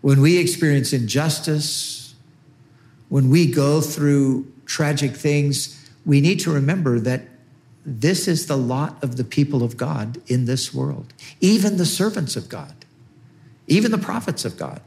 when 0.00 0.20
we 0.20 0.38
experience 0.38 0.92
injustice, 0.92 2.14
when 3.10 3.28
we 3.28 3.50
go 3.50 3.80
through 3.80 4.50
tragic 4.64 5.12
things, 5.14 5.90
we 6.06 6.20
need 6.20 6.40
to 6.40 6.50
remember 6.50 6.98
that 7.00 7.22
this 7.84 8.26
is 8.26 8.46
the 8.46 8.56
lot 8.56 9.02
of 9.04 9.16
the 9.16 9.24
people 9.24 9.62
of 9.62 9.76
God 9.76 10.22
in 10.26 10.46
this 10.46 10.72
world, 10.72 11.12
even 11.40 11.76
the 11.76 11.84
servants 11.84 12.34
of 12.34 12.48
God, 12.48 12.74
even 13.66 13.90
the 13.90 13.98
prophets 13.98 14.46
of 14.46 14.56
God. 14.56 14.80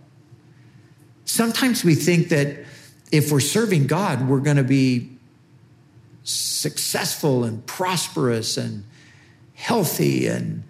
Sometimes 1.26 1.84
we 1.84 1.94
think 1.94 2.30
that 2.30 2.66
if 3.12 3.32
we're 3.32 3.40
serving 3.40 3.86
God, 3.86 4.28
we're 4.28 4.40
going 4.40 4.58
to 4.58 4.64
be 4.64 5.17
successful 6.28 7.46
and 7.46 7.66
prosperous 7.66 8.58
and 8.58 8.84
healthy 9.54 10.28
and 10.28 10.64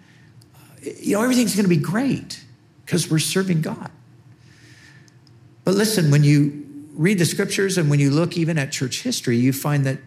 you 1.00 1.14
know 1.14 1.22
everything's 1.22 1.56
going 1.56 1.64
to 1.64 1.68
be 1.68 1.76
great 1.76 2.44
because 2.84 3.10
we're 3.10 3.18
serving 3.18 3.60
God. 3.60 3.90
But 5.64 5.74
listen, 5.74 6.10
when 6.10 6.22
you 6.22 6.64
read 6.94 7.18
the 7.18 7.26
scriptures 7.26 7.76
and 7.76 7.90
when 7.90 7.98
you 7.98 8.10
look 8.10 8.36
even 8.36 8.56
at 8.56 8.70
church 8.70 9.02
history, 9.02 9.36
you 9.36 9.52
find 9.52 9.84
that 9.84 9.98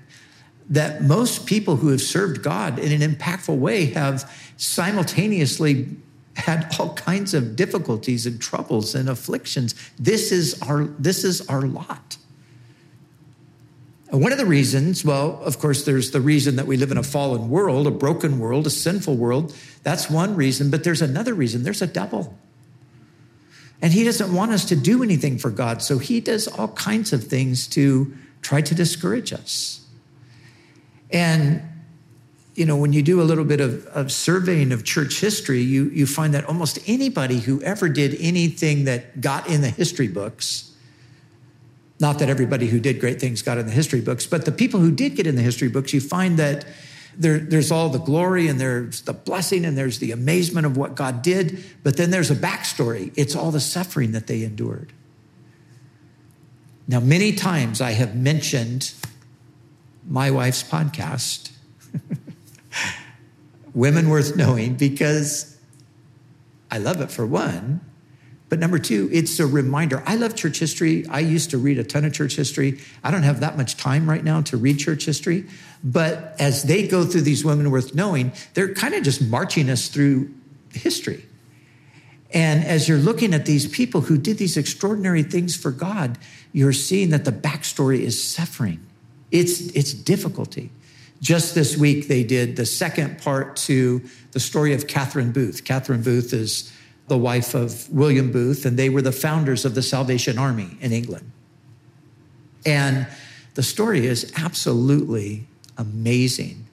that 0.70 1.03
most 1.03 1.46
people 1.46 1.75
who 1.75 1.89
have 1.89 2.01
served 2.01 2.41
God 2.41 2.79
in 2.79 3.01
an 3.01 3.13
impactful 3.13 3.58
way 3.58 3.88
have 3.88 4.31
simultaneously 4.55 5.89
had 6.36 6.74
all 6.79 6.93
kinds 6.93 7.34
of 7.34 7.58
difficulties 7.58 8.25
and 8.25 8.41
troubles 8.41 8.96
and 8.96 9.10
afflictions. 9.10 9.75
This 10.00 10.31
is 10.31 10.62
our 10.62 10.86
this 10.86 11.25
is 11.25 11.41
our 11.50 11.63
lot. 11.63 12.15
One 14.11 14.33
of 14.33 14.37
the 14.37 14.45
reasons, 14.45 15.05
well, 15.05 15.41
of 15.41 15.57
course, 15.57 15.85
there's 15.85 16.11
the 16.11 16.19
reason 16.19 16.57
that 16.57 16.67
we 16.67 16.75
live 16.75 16.91
in 16.91 16.97
a 16.97 17.03
fallen 17.03 17.49
world, 17.49 17.87
a 17.87 17.91
broken 17.91 18.39
world, 18.39 18.67
a 18.67 18.69
sinful 18.69 19.15
world. 19.15 19.55
That's 19.83 20.09
one 20.09 20.35
reason, 20.35 20.69
but 20.69 20.83
there's 20.83 21.01
another 21.01 21.33
reason. 21.33 21.63
There's 21.63 21.81
a 21.81 21.87
devil. 21.87 22.37
And 23.81 23.93
he 23.93 24.03
doesn't 24.03 24.33
want 24.33 24.51
us 24.51 24.65
to 24.65 24.75
do 24.75 25.01
anything 25.01 25.37
for 25.37 25.49
God. 25.49 25.81
So 25.81 25.97
he 25.97 26.19
does 26.19 26.49
all 26.49 26.67
kinds 26.69 27.13
of 27.13 27.23
things 27.23 27.67
to 27.69 28.13
try 28.41 28.59
to 28.59 28.75
discourage 28.75 29.31
us. 29.31 29.87
And, 31.09 31.61
you 32.53 32.65
know, 32.65 32.75
when 32.75 32.91
you 32.91 33.01
do 33.01 33.21
a 33.21 33.23
little 33.23 33.45
bit 33.45 33.61
of, 33.61 33.85
of 33.87 34.11
surveying 34.11 34.73
of 34.73 34.83
church 34.83 35.21
history, 35.21 35.61
you, 35.61 35.85
you 35.85 36.05
find 36.05 36.33
that 36.33 36.43
almost 36.45 36.79
anybody 36.85 37.39
who 37.39 37.61
ever 37.61 37.87
did 37.87 38.17
anything 38.19 38.83
that 38.85 39.21
got 39.21 39.47
in 39.47 39.61
the 39.61 39.69
history 39.69 40.09
books, 40.09 40.70
not 42.01 42.20
that 42.20 42.29
everybody 42.29 42.67
who 42.67 42.79
did 42.79 43.00
great 43.00 43.20
things 43.22 43.41
got 43.41 43.58
in 43.58 43.67
the 43.67 43.72
history 43.72 44.01
books, 44.01 44.25
but 44.25 44.46
the 44.46 44.51
people 44.51 44.79
who 44.79 44.91
did 44.91 45.15
get 45.15 45.27
in 45.27 45.36
the 45.36 45.41
history 45.41 45.70
books, 45.70 45.93
you 45.93 46.01
find 46.01 46.38
that 46.38 46.65
there, 47.15 47.38
there's 47.38 47.72
all 47.72 47.89
the 47.89 48.00
glory 48.00 48.48
and 48.48 48.60
there's 48.60 49.01
the 49.03 49.13
blessing 49.13 49.65
and 49.65 49.77
there's 49.77 50.00
the 50.00 50.12
amazement 50.12 50.65
of 50.65 50.75
what 50.75 50.96
God 50.96 51.22
did, 51.22 51.63
but 51.84 51.98
then 51.98 52.10
there's 52.10 52.31
a 52.31 52.36
backstory. 52.36 53.13
It's 53.15 53.36
all 53.36 53.51
the 53.51 53.60
suffering 53.60 54.13
that 54.13 54.27
they 54.27 54.43
endured. 54.43 54.91
Now, 56.88 57.00
many 57.00 57.34
times 57.34 57.79
I 57.79 57.91
have 57.91 58.15
mentioned 58.15 58.93
my 60.08 60.31
wife's 60.31 60.63
podcast 60.63 61.51
Women 63.74 64.10
worth 64.10 64.36
knowing 64.36 64.75
because 64.75 65.58
I 66.70 66.77
love 66.77 67.00
it 67.01 67.12
for 67.12 67.25
one. 67.25 67.79
But 68.51 68.60
number 68.60 68.79
two, 68.79 69.10
it's 69.13 69.39
a 69.39 69.48
reminder. 69.48 70.03
I 70.05 70.17
love 70.17 70.36
church 70.36 70.60
history. 70.60 71.08
I 71.08 71.22
used 71.22 71.51
to 71.51 71.58
read 71.58 71.79
a 71.79 71.86
ton 71.86 72.03
of 72.03 72.12
church 72.12 72.36
history. 72.36 72.81
I 73.01 73.10
don't 73.10 73.24
have 73.24 73.39
that 73.39 73.55
much 73.55 73.77
time 73.77 74.10
right 74.10 74.22
now 74.22 74.41
to 74.41 74.58
read 74.58 74.77
church 74.77 75.05
history. 75.05 75.46
But 75.86 76.36
as 76.38 76.63
they 76.63 76.86
go 76.86 77.05
through 77.05 77.22
these 77.22 77.46
women 77.46 77.72
worth 77.72 77.96
knowing, 77.96 78.34
they're 78.53 78.74
kind 78.74 78.93
of 78.93 79.03
just 79.03 79.22
marching 79.22 79.70
us 79.70 79.88
through 79.88 80.34
history. 80.74 81.25
And 82.34 82.65
as 82.65 82.89
you're 82.89 82.98
looking 82.98 83.34
at 83.34 83.46
these 83.46 83.67
people 83.67 84.01
who 84.01 84.17
did 84.17 84.38
these 84.38 84.58
extraordinary 84.58 85.24
things 85.24 85.55
for 85.55 85.72
God, 85.72 86.17
you're 86.51 86.74
seeing 86.74 87.12
that 87.12 87.24
the 87.24 87.31
backstory 87.31 88.01
is 88.01 88.22
suffering. 88.22 88.86
It's, 89.31 89.62
it's 89.67 89.93
difficulty. 89.93 90.72
Just 91.22 91.55
this 91.55 91.77
week, 91.77 92.10
they 92.10 92.25
did 92.25 92.58
the 92.58 92.65
second 92.65 93.22
part 93.22 93.55
to 93.55 94.01
the 94.34 94.41
story 94.41 94.74
of 94.74 94.88
Catherine 94.88 95.31
Booth. 95.31 95.63
Catherine 95.63 96.01
Booth 96.01 96.34
is 96.34 96.70
the 97.11 97.17
wife 97.17 97.53
of 97.53 97.89
William 97.89 98.31
Booth, 98.31 98.65
and 98.65 98.79
they 98.79 98.87
were 98.87 99.01
the 99.01 99.11
founders 99.11 99.65
of 99.65 99.75
the 99.75 99.81
Salvation 99.81 100.37
Army 100.37 100.77
in 100.79 100.93
England. 100.93 101.29
And 102.65 103.05
the 103.55 103.63
story 103.63 104.05
is 104.07 104.31
absolutely 104.37 105.45
amazing. 105.77 106.65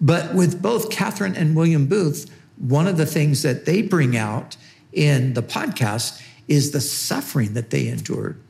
But 0.00 0.34
with 0.34 0.60
both 0.60 0.90
Catherine 0.90 1.36
and 1.36 1.54
William 1.54 1.86
Booth, 1.86 2.28
one 2.58 2.88
of 2.88 2.96
the 2.96 3.06
things 3.06 3.42
that 3.42 3.64
they 3.64 3.80
bring 3.80 4.16
out 4.16 4.56
in 4.92 5.34
the 5.34 5.42
podcast 5.42 6.20
is 6.48 6.72
the 6.72 6.80
suffering 6.80 7.54
that 7.54 7.70
they 7.70 7.86
endured. 7.86 8.40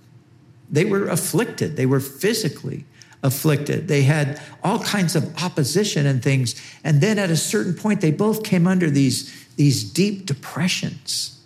They 0.71 0.87
were 0.87 1.07
afflicted, 1.07 1.77
they 1.77 1.85
were 1.85 2.01
physically 2.01 2.87
afflicted. 3.23 3.89
They 3.89 4.03
had 4.03 4.41
all 4.63 4.79
kinds 4.79 5.17
of 5.17 5.37
opposition 5.43 6.07
and 6.07 6.23
things. 6.23 6.55
And 6.85 7.01
then 7.01 7.19
at 7.19 7.31
a 7.31 7.37
certain 7.37 7.75
point, 7.75 8.01
they 8.01 8.13
both 8.13 8.43
came 8.43 8.67
under 8.67 8.89
these, 8.89 9.46
these 9.57 9.85
deep 9.85 10.27
depressions. 10.27 11.41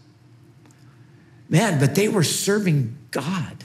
Man, 1.48 1.80
but 1.80 1.94
they 1.94 2.08
were 2.08 2.22
serving 2.22 2.96
God. 3.10 3.64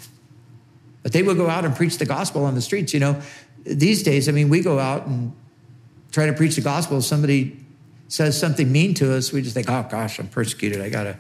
But 1.04 1.12
they 1.12 1.22
would 1.22 1.38
go 1.38 1.48
out 1.50 1.66
and 1.66 1.76
preach 1.76 1.98
the 1.98 2.06
gospel 2.06 2.46
on 2.46 2.56
the 2.56 2.62
streets. 2.62 2.94
You 2.94 3.00
know, 3.00 3.22
these 3.64 4.02
days, 4.02 4.28
I 4.28 4.32
mean, 4.32 4.50
we 4.50 4.62
go 4.62 4.80
out 4.80 5.06
and 5.06 5.34
try 6.12 6.26
to 6.26 6.34
preach 6.34 6.56
the 6.56 6.62
gospel. 6.62 6.98
If 6.98 7.04
Somebody 7.04 7.64
says 8.08 8.40
something 8.40 8.72
mean 8.72 8.94
to 8.96 9.14
us, 9.14 9.32
we 9.32 9.42
just 9.42 9.54
think, 9.54 9.70
oh 9.70 9.86
gosh, 9.90 10.20
I'm 10.20 10.28
persecuted. 10.28 10.82
I 10.82 10.90
gotta, 10.90 11.18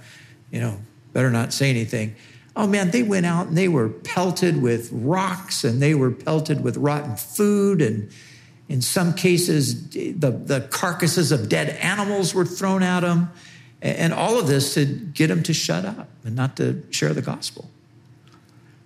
you 0.51 0.59
know, 0.59 0.79
better 1.13 1.29
not 1.29 1.53
say 1.53 1.69
anything. 1.69 2.15
Oh 2.55 2.67
man, 2.67 2.91
they 2.91 3.03
went 3.03 3.25
out 3.25 3.47
and 3.47 3.57
they 3.57 3.67
were 3.67 3.89
pelted 3.89 4.61
with 4.61 4.89
rocks 4.91 5.63
and 5.63 5.81
they 5.81 5.93
were 5.93 6.11
pelted 6.11 6.63
with 6.63 6.77
rotten 6.77 7.17
food. 7.17 7.81
And 7.81 8.09
in 8.67 8.81
some 8.81 9.13
cases, 9.13 9.89
the, 9.89 10.31
the 10.31 10.67
carcasses 10.71 11.31
of 11.31 11.49
dead 11.49 11.69
animals 11.77 12.33
were 12.33 12.45
thrown 12.45 12.81
at 12.83 13.01
them. 13.01 13.31
And 13.81 14.13
all 14.13 14.39
of 14.39 14.47
this 14.47 14.73
to 14.73 14.85
get 14.85 15.27
them 15.27 15.43
to 15.43 15.53
shut 15.53 15.85
up 15.85 16.09
and 16.23 16.35
not 16.35 16.57
to 16.57 16.83
share 16.89 17.13
the 17.13 17.21
gospel. 17.21 17.69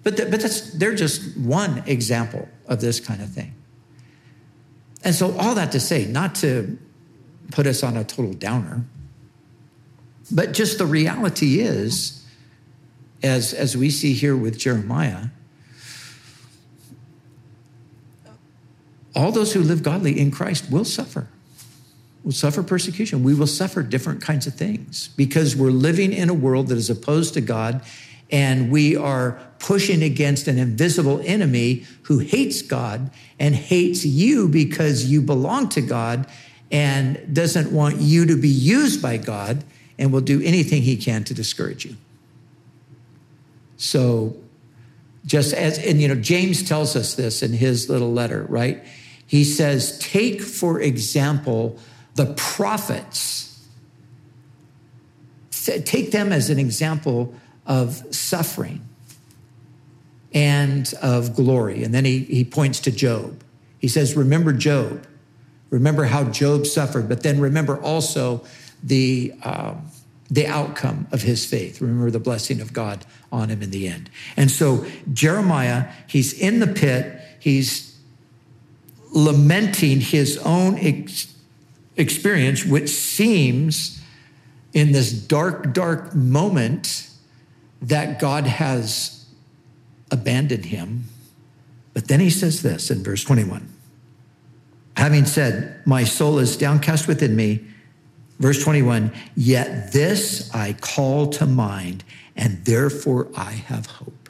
But, 0.04 0.18
the, 0.18 0.26
but 0.26 0.42
that's, 0.42 0.72
they're 0.72 0.96
just 0.96 1.38
one 1.38 1.84
example 1.86 2.50
of 2.68 2.82
this 2.82 3.00
kind 3.00 3.22
of 3.22 3.30
thing. 3.30 3.54
And 5.04 5.16
so, 5.16 5.38
all 5.38 5.56
that 5.56 5.72
to 5.72 5.80
say, 5.80 6.06
not 6.06 6.36
to 6.36 6.78
put 7.52 7.66
us 7.66 7.84
on 7.84 7.96
a 7.96 8.04
total 8.04 8.34
downer, 8.34 8.84
but 10.32 10.52
just 10.52 10.78
the 10.78 10.86
reality 10.86 11.62
is 11.62 12.26
as, 13.24 13.54
as 13.54 13.78
we 13.78 13.90
see 13.90 14.14
here 14.14 14.36
with 14.36 14.58
Jeremiah, 14.58 15.28
all 19.20 19.34
those 19.34 19.52
who 19.52 19.62
live 19.62 19.84
godly 19.84 20.18
in 20.18 20.32
Christ 20.32 20.72
will 20.72 20.86
suffer. 20.86 21.28
Will 22.24 22.32
suffer 22.32 22.64
persecution. 22.64 23.22
We 23.22 23.36
will 23.36 23.48
suffer 23.48 23.84
different 23.84 24.22
kinds 24.22 24.48
of 24.48 24.54
things 24.54 25.10
because 25.18 25.58
we're 25.58 25.72
living 25.72 26.14
in 26.14 26.30
a 26.30 26.34
world 26.34 26.68
that 26.68 26.78
is 26.78 26.90
opposed 26.90 27.34
to 27.34 27.42
God 27.42 27.82
and 28.32 28.72
we 28.72 28.96
are 28.96 29.40
pushing 29.60 30.04
against 30.04 30.48
an 30.48 30.58
invisible 30.58 31.22
enemy 31.26 31.86
who 32.04 32.20
hates 32.20 32.62
God 32.62 33.12
and 33.40 33.56
hates 33.56 34.06
you 34.06 34.48
because 34.48 35.06
you 35.06 35.22
belong 35.22 35.68
to 35.70 35.82
God 35.82 36.26
and 36.72 37.34
doesn't 37.34 37.74
want 37.74 37.98
you 37.98 38.26
to 38.26 38.40
be 38.40 38.48
used 38.48 39.02
by 39.02 39.18
God 39.18 39.66
and 39.98 40.14
will 40.14 40.22
do 40.22 40.42
anything 40.42 40.84
he 40.84 40.96
can 40.96 41.26
to 41.26 41.34
discourage 41.34 41.84
you. 41.84 41.98
So, 43.76 44.38
just 45.26 45.54
as, 45.54 45.78
and 45.80 46.02
you 46.02 46.08
know, 46.08 46.16
James 46.16 46.68
tells 46.68 46.96
us 46.96 47.16
this 47.16 47.44
in 47.44 47.52
his 47.52 47.90
little 47.90 48.14
letter, 48.14 48.46
right? 48.48 48.82
He 49.30 49.44
says, 49.44 50.00
Take, 50.00 50.42
for 50.42 50.82
example, 50.82 51.78
the 52.16 52.34
prophets, 52.34 53.64
take 55.52 56.10
them 56.10 56.34
as 56.34 56.50
an 56.50 56.58
example 56.58 57.36
of 57.68 58.04
suffering 58.10 58.82
and 60.34 60.92
of 61.00 61.36
glory. 61.36 61.84
And 61.84 61.94
then 61.94 62.06
he, 62.06 62.20
he 62.22 62.44
points 62.44 62.80
to 62.82 62.92
Job. 62.92 63.44
He 63.78 63.88
says, 63.88 64.18
Remember 64.18 64.52
Job. 64.52 65.06
Remember 65.70 66.06
how 66.06 66.24
Job 66.24 66.66
suffered, 66.66 67.08
but 67.08 67.22
then 67.22 67.40
remember 67.40 67.80
also 67.80 68.44
the. 68.84 69.34
Um, 69.44 69.92
the 70.32 70.46
outcome 70.46 71.08
of 71.12 71.24
his 71.24 71.44
faith. 71.44 71.82
Remember 71.82 72.12
the 72.12 72.20
blessing 72.20 72.62
of 72.62 72.72
God 72.72 73.04
on 73.32 73.50
him 73.50 73.64
in 73.64 73.72
the 73.72 73.88
end. 73.88 74.12
And 74.38 74.52
so 74.52 74.86
Jeremiah, 75.12 75.92
he's 76.06 76.34
in 76.34 76.60
the 76.60 76.68
pit, 76.68 77.20
he's 77.40 77.89
lamenting 79.12 80.02
his 80.02 80.38
own 80.40 80.78
ex- 80.78 81.34
experience, 81.96 82.66
which 82.66 82.90
seems 82.90 84.02
in 84.74 84.92
this 84.92 85.12
dark, 85.12 85.74
dark 85.74 86.14
moment 86.14 87.10
that 87.82 88.20
God 88.20 88.46
has 88.46 89.26
abandoned 90.12 90.66
him. 90.66 91.06
But 91.94 92.08
then 92.08 92.20
he 92.20 92.30
says 92.30 92.62
this 92.62 92.92
in 92.92 93.04
verse 93.04 93.24
21 93.24 93.68
Having 94.98 95.26
said, 95.26 95.82
My 95.86 96.04
soul 96.04 96.40
is 96.40 96.58
downcast 96.58 97.08
within 97.08 97.36
me 97.36 97.66
Verse 98.40 98.64
21 98.64 99.12
Yet 99.36 99.92
this 99.92 100.54
I 100.54 100.74
call 100.74 101.28
to 101.28 101.46
mind, 101.46 102.04
and 102.36 102.64
therefore 102.66 103.28
I 103.36 103.52
have 103.52 103.86
hope. 103.86 104.30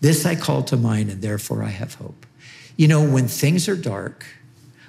This 0.00 0.26
I 0.26 0.34
call 0.34 0.62
to 0.64 0.76
mind, 0.76 1.10
and 1.10 1.22
therefore 1.22 1.62
I 1.62 1.68
have 1.68 1.94
hope. 1.94 2.26
You 2.76 2.88
know, 2.88 3.08
when 3.08 3.28
things 3.28 3.68
are 3.68 3.76
dark, 3.76 4.26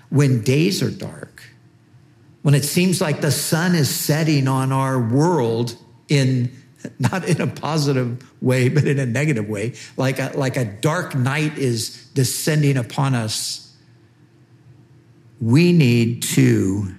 when 0.10 0.42
days 0.42 0.82
are 0.82 0.92
dark, 0.92 1.44
when 2.42 2.54
it 2.54 2.64
seems 2.64 3.02
like 3.02 3.22
the 3.22 3.32
sun 3.32 3.76
is 3.76 3.90
setting 3.90 4.48
on 4.48 4.72
our 4.72 5.00
world 5.00 5.76
in 6.08 6.52
not 7.00 7.28
in 7.28 7.42
a 7.42 7.48
positive 7.48 8.24
way, 8.42 8.70
but 8.70 8.86
in 8.86 9.00
a 9.00 9.06
negative 9.06 9.50
way, 9.50 9.74
like 9.98 10.20
a, 10.20 10.32
like 10.36 10.58
a 10.58 10.66
dark 10.66 11.16
night 11.16 11.58
is 11.58 12.08
descending 12.14 12.78
upon 12.78 13.16
us, 13.16 13.76
we 15.42 15.74
need 15.74 16.24
to 16.24 16.96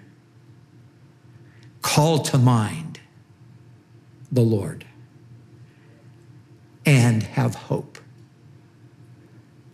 call 1.82 2.18
to 2.18 2.38
mind 2.38 3.00
the 4.32 4.42
Lord 4.42 4.84
and 6.84 7.22
have 7.22 7.54
hope. 7.54 7.95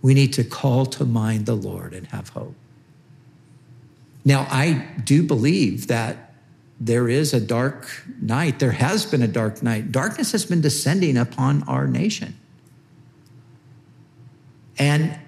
We 0.03 0.15
need 0.15 0.33
to 0.35 0.45
call 0.45 0.85
to 0.87 1.05
mind 1.05 1.47
the 1.47 1.55
Lord 1.55 1.95
and 1.95 2.07
have 2.09 2.31
hope. 2.31 2.55
Now, 4.25 4.47
I 4.51 4.89
do 5.05 5.23
believe 5.23 5.87
that 5.87 6.35
there 6.81 7.09
is 7.09 7.33
a 7.33 7.41
dark 7.41 7.89
night. 8.21 8.59
There 8.59 8.73
has 8.73 9.07
been 9.07 9.23
a 9.23 9.29
dark 9.29 9.63
night. 9.63 9.93
Darkness 9.93 10.33
has 10.33 10.45
been 10.45 10.61
descending 10.61 11.17
upon 11.17 11.63
our 11.65 11.87
nation. 11.87 12.37
And 14.79 15.19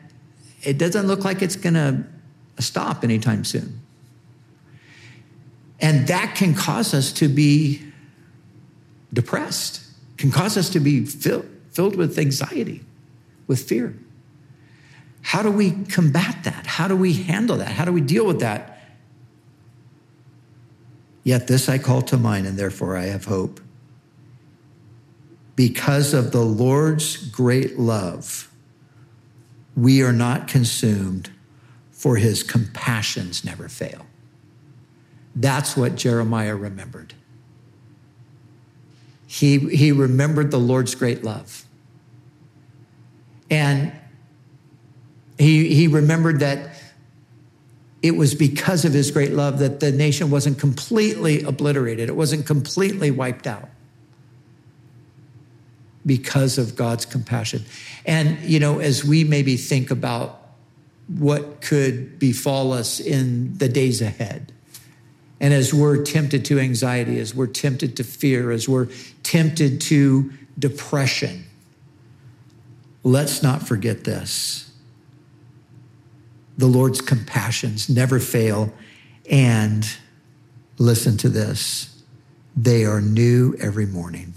it 0.63 0.79
doesn't 0.79 1.07
look 1.07 1.25
like 1.25 1.43
it's 1.43 1.57
going 1.57 1.75
to 1.75 2.05
stop 2.59 3.05
anytime 3.05 3.45
soon. 3.45 3.81
And 5.81 6.09
that 6.09 6.35
can 6.35 6.55
cause 6.55 6.95
us 6.95 7.13
to 7.15 7.29
be 7.29 7.83
depressed, 9.13 9.83
can 10.17 10.31
cause 10.31 10.57
us 10.57 10.71
to 10.71 10.81
be 10.81 11.05
fill, 11.05 11.45
filled 11.71 11.95
with 11.95 12.19
anxiety, 12.19 12.83
with 13.47 13.63
fear. 13.63 13.95
How 15.25 15.43
do 15.43 15.51
we 15.51 15.71
combat 15.71 16.45
that? 16.45 16.67
How 16.67 16.87
do 16.87 16.95
we 16.95 17.15
handle 17.15 17.57
that? 17.57 17.69
How 17.69 17.87
do 17.87 17.93
we 17.93 18.03
deal 18.03 18.27
with 18.27 18.41
that? 18.41 18.79
Yet 21.23 21.47
this 21.47 21.67
I 21.67 21.79
call 21.79 22.03
to 22.03 22.19
mind, 22.19 22.47
and 22.47 22.59
therefore 22.59 22.95
I 22.95 23.05
have 23.05 23.25
hope. 23.25 23.59
Because 25.57 26.13
of 26.13 26.31
the 26.31 26.43
Lord's 26.43 27.17
great 27.17 27.79
love, 27.79 28.51
we 29.75 30.03
are 30.03 30.13
not 30.13 30.47
consumed, 30.47 31.31
for 31.91 32.17
his 32.17 32.43
compassions 32.43 33.47
never 33.47 33.67
fail. 33.71 34.05
That's 35.35 35.75
what 35.75 35.95
Jeremiah 35.97 36.55
remembered. 36.55 37.15
He, 39.27 39.59
he 39.59 39.91
remembered 39.91 40.51
the 40.51 40.61
Lord's 40.61 40.95
great 40.95 41.25
love. 41.25 41.65
And 43.51 43.93
he, 45.45 45.75
he 45.75 45.87
remembered 45.87 46.41
that 46.41 46.71
it 48.03 48.17
was 48.17 48.35
because 48.35 48.85
of 48.85 48.93
his 48.93 49.11
great 49.11 49.33
love 49.33 49.61
that 49.61 49.81
the 49.81 49.91
nation 49.93 50.31
wasn't 50.31 50.59
completely 50.59 51.43
obliterated, 51.43 52.09
it 52.09 52.17
wasn't 52.17 52.47
completely 52.47 53.11
wiped 53.11 53.47
out 53.47 53.69
because 56.07 56.59
of 56.59 56.77
God's 56.77 57.07
compassion. 57.07 57.65
And, 58.05 58.39
you 58.41 58.61
know, 58.61 58.79
as 58.79 59.05
we 59.05 59.25
maybe 59.25 59.57
think 59.57 59.91
about 59.91 60.41
what 61.07 61.61
could 61.63 62.19
befall 62.19 62.73
us 62.73 63.01
in 63.01 63.57
the 63.57 63.69
days 63.69 64.03
ahead, 64.03 64.53
and 65.41 65.53
as 65.53 65.75
we're 65.75 66.03
tempted 66.03 66.45
to 66.47 66.59
anxiety, 66.59 67.19
as 67.19 67.35
we're 67.35 67.47
tempted 67.47 67.97
to 67.97 68.05
fear, 68.05 68.51
as 68.51 68.69
we're 68.69 68.89
tempted 69.23 69.81
to 69.83 70.33
depression, 70.59 71.45
let's 73.03 73.43
not 73.43 73.67
forget 73.67 74.05
this. 74.05 74.71
The 76.57 76.67
Lord's 76.67 77.01
compassions 77.01 77.89
never 77.89 78.21
fail. 78.21 78.73
And 79.31 79.87
listen 80.79 81.17
to 81.19 81.29
this 81.29 81.91
they 82.57 82.85
are 82.85 83.01
new 83.01 83.57
every 83.59 83.87
morning. 83.87 84.35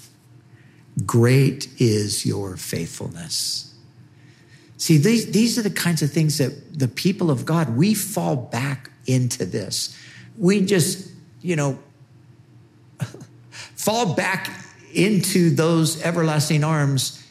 Great 1.06 1.70
is 1.80 2.26
your 2.26 2.58
faithfulness. 2.58 3.76
See, 4.78 4.98
these, 4.98 5.32
these 5.32 5.58
are 5.58 5.62
the 5.62 5.70
kinds 5.70 6.02
of 6.02 6.12
things 6.12 6.38
that 6.38 6.80
the 6.80 6.88
people 6.88 7.30
of 7.30 7.46
God, 7.46 7.76
we 7.76 7.94
fall 7.94 8.36
back 8.36 8.92
into 9.06 9.46
this. 9.46 9.96
We 10.38 10.62
just, 10.62 11.12
you 11.42 11.56
know, 11.56 11.80
fall 13.76 14.14
back 14.14 14.52
into 14.94 15.50
those 15.50 16.02
everlasting 16.04 16.64
arms, 16.64 17.24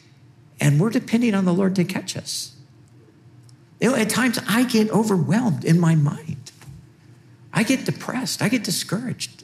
and 0.59 0.79
we're 0.79 0.89
depending 0.89 1.35
on 1.35 1.45
the 1.45 1.53
Lord 1.53 1.75
to 1.75 1.83
catch 1.83 2.15
us. 2.15 2.56
You 3.79 3.91
know, 3.91 3.95
at 3.95 4.09
times 4.09 4.39
I 4.47 4.63
get 4.63 4.89
overwhelmed 4.89 5.63
in 5.63 5.79
my 5.79 5.95
mind. 5.95 6.51
I 7.53 7.63
get 7.63 7.85
depressed. 7.85 8.41
I 8.41 8.49
get 8.49 8.63
discouraged. 8.63 9.43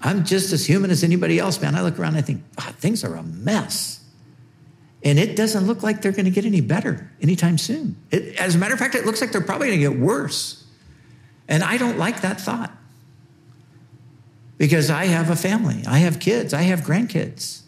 I'm 0.00 0.24
just 0.24 0.52
as 0.52 0.66
human 0.66 0.90
as 0.90 1.04
anybody 1.04 1.38
else, 1.38 1.60
man. 1.60 1.74
I 1.74 1.82
look 1.82 1.98
around 1.98 2.10
and 2.14 2.18
I 2.18 2.22
think, 2.22 2.42
oh, 2.58 2.74
things 2.78 3.04
are 3.04 3.14
a 3.14 3.22
mess. 3.22 4.00
And 5.04 5.18
it 5.18 5.36
doesn't 5.36 5.66
look 5.66 5.82
like 5.82 6.02
they're 6.02 6.12
going 6.12 6.26
to 6.26 6.30
get 6.30 6.44
any 6.44 6.60
better 6.60 7.10
anytime 7.20 7.58
soon. 7.58 7.96
It, 8.10 8.36
as 8.36 8.54
a 8.54 8.58
matter 8.58 8.74
of 8.74 8.80
fact, 8.80 8.94
it 8.94 9.04
looks 9.04 9.20
like 9.20 9.32
they're 9.32 9.40
probably 9.40 9.68
going 9.68 9.80
to 9.80 9.88
get 9.90 9.98
worse. 9.98 10.64
And 11.48 11.62
I 11.62 11.76
don't 11.76 11.98
like 11.98 12.22
that 12.22 12.40
thought 12.40 12.72
because 14.58 14.90
I 14.90 15.06
have 15.06 15.28
a 15.28 15.36
family, 15.36 15.82
I 15.86 15.98
have 15.98 16.20
kids, 16.20 16.54
I 16.54 16.62
have 16.62 16.80
grandkids. 16.80 17.61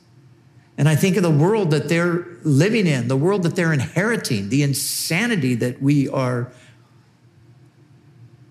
And 0.77 0.89
I 0.89 0.97
think 0.97 1.17
of 1.17 1.23
the 1.23 1.31
world 1.31 1.71
that 1.71 1.89
they're 1.89 2.27
living 2.43 2.87
in, 2.87 3.09
the 3.09 3.17
world 3.17 3.45
that 3.45 3.55
they're 3.55 3.73
inheriting, 3.73 4.49
the 4.49 4.63
insanity 4.63 5.55
that 5.55 5.81
we 5.81 6.09
are 6.09 6.51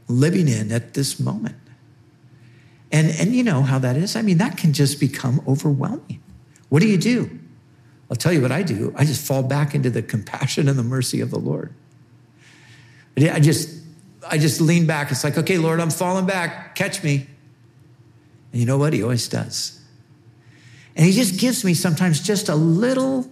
living 0.07 0.47
in 0.47 0.71
at 0.71 0.93
this 0.93 1.19
moment. 1.19 1.57
And, 2.91 3.09
and 3.19 3.35
you 3.35 3.43
know 3.43 3.63
how 3.63 3.79
that 3.79 3.97
is. 3.97 4.15
I 4.15 4.21
mean, 4.21 4.37
that 4.37 4.57
can 4.57 4.71
just 4.71 4.99
become 4.99 5.41
overwhelming. 5.47 6.21
What 6.69 6.81
do 6.81 6.87
you 6.87 6.97
do? 6.97 7.39
I'll 8.09 8.15
tell 8.15 8.31
you 8.31 8.41
what 8.41 8.51
I 8.51 8.61
do. 8.61 8.93
I 8.95 9.05
just 9.05 9.25
fall 9.25 9.43
back 9.43 9.73
into 9.73 9.89
the 9.89 10.01
compassion 10.01 10.69
and 10.69 10.77
the 10.77 10.83
mercy 10.83 11.19
of 11.19 11.31
the 11.31 11.39
Lord. 11.39 11.73
I 13.17 13.39
just, 13.39 13.83
I 14.27 14.37
just 14.37 14.61
lean 14.61 14.85
back. 14.85 15.11
It's 15.11 15.23
like, 15.23 15.37
okay, 15.37 15.57
Lord, 15.57 15.79
I'm 15.79 15.89
falling 15.89 16.25
back. 16.25 16.75
Catch 16.75 17.03
me. 17.03 17.27
And 18.51 18.59
you 18.59 18.65
know 18.67 18.77
what? 18.77 18.93
He 18.93 19.01
always 19.03 19.27
does. 19.27 19.82
And 20.95 21.05
he 21.05 21.11
just 21.11 21.39
gives 21.39 21.63
me 21.63 21.73
sometimes 21.73 22.21
just 22.21 22.49
a 22.49 22.55
little, 22.55 23.29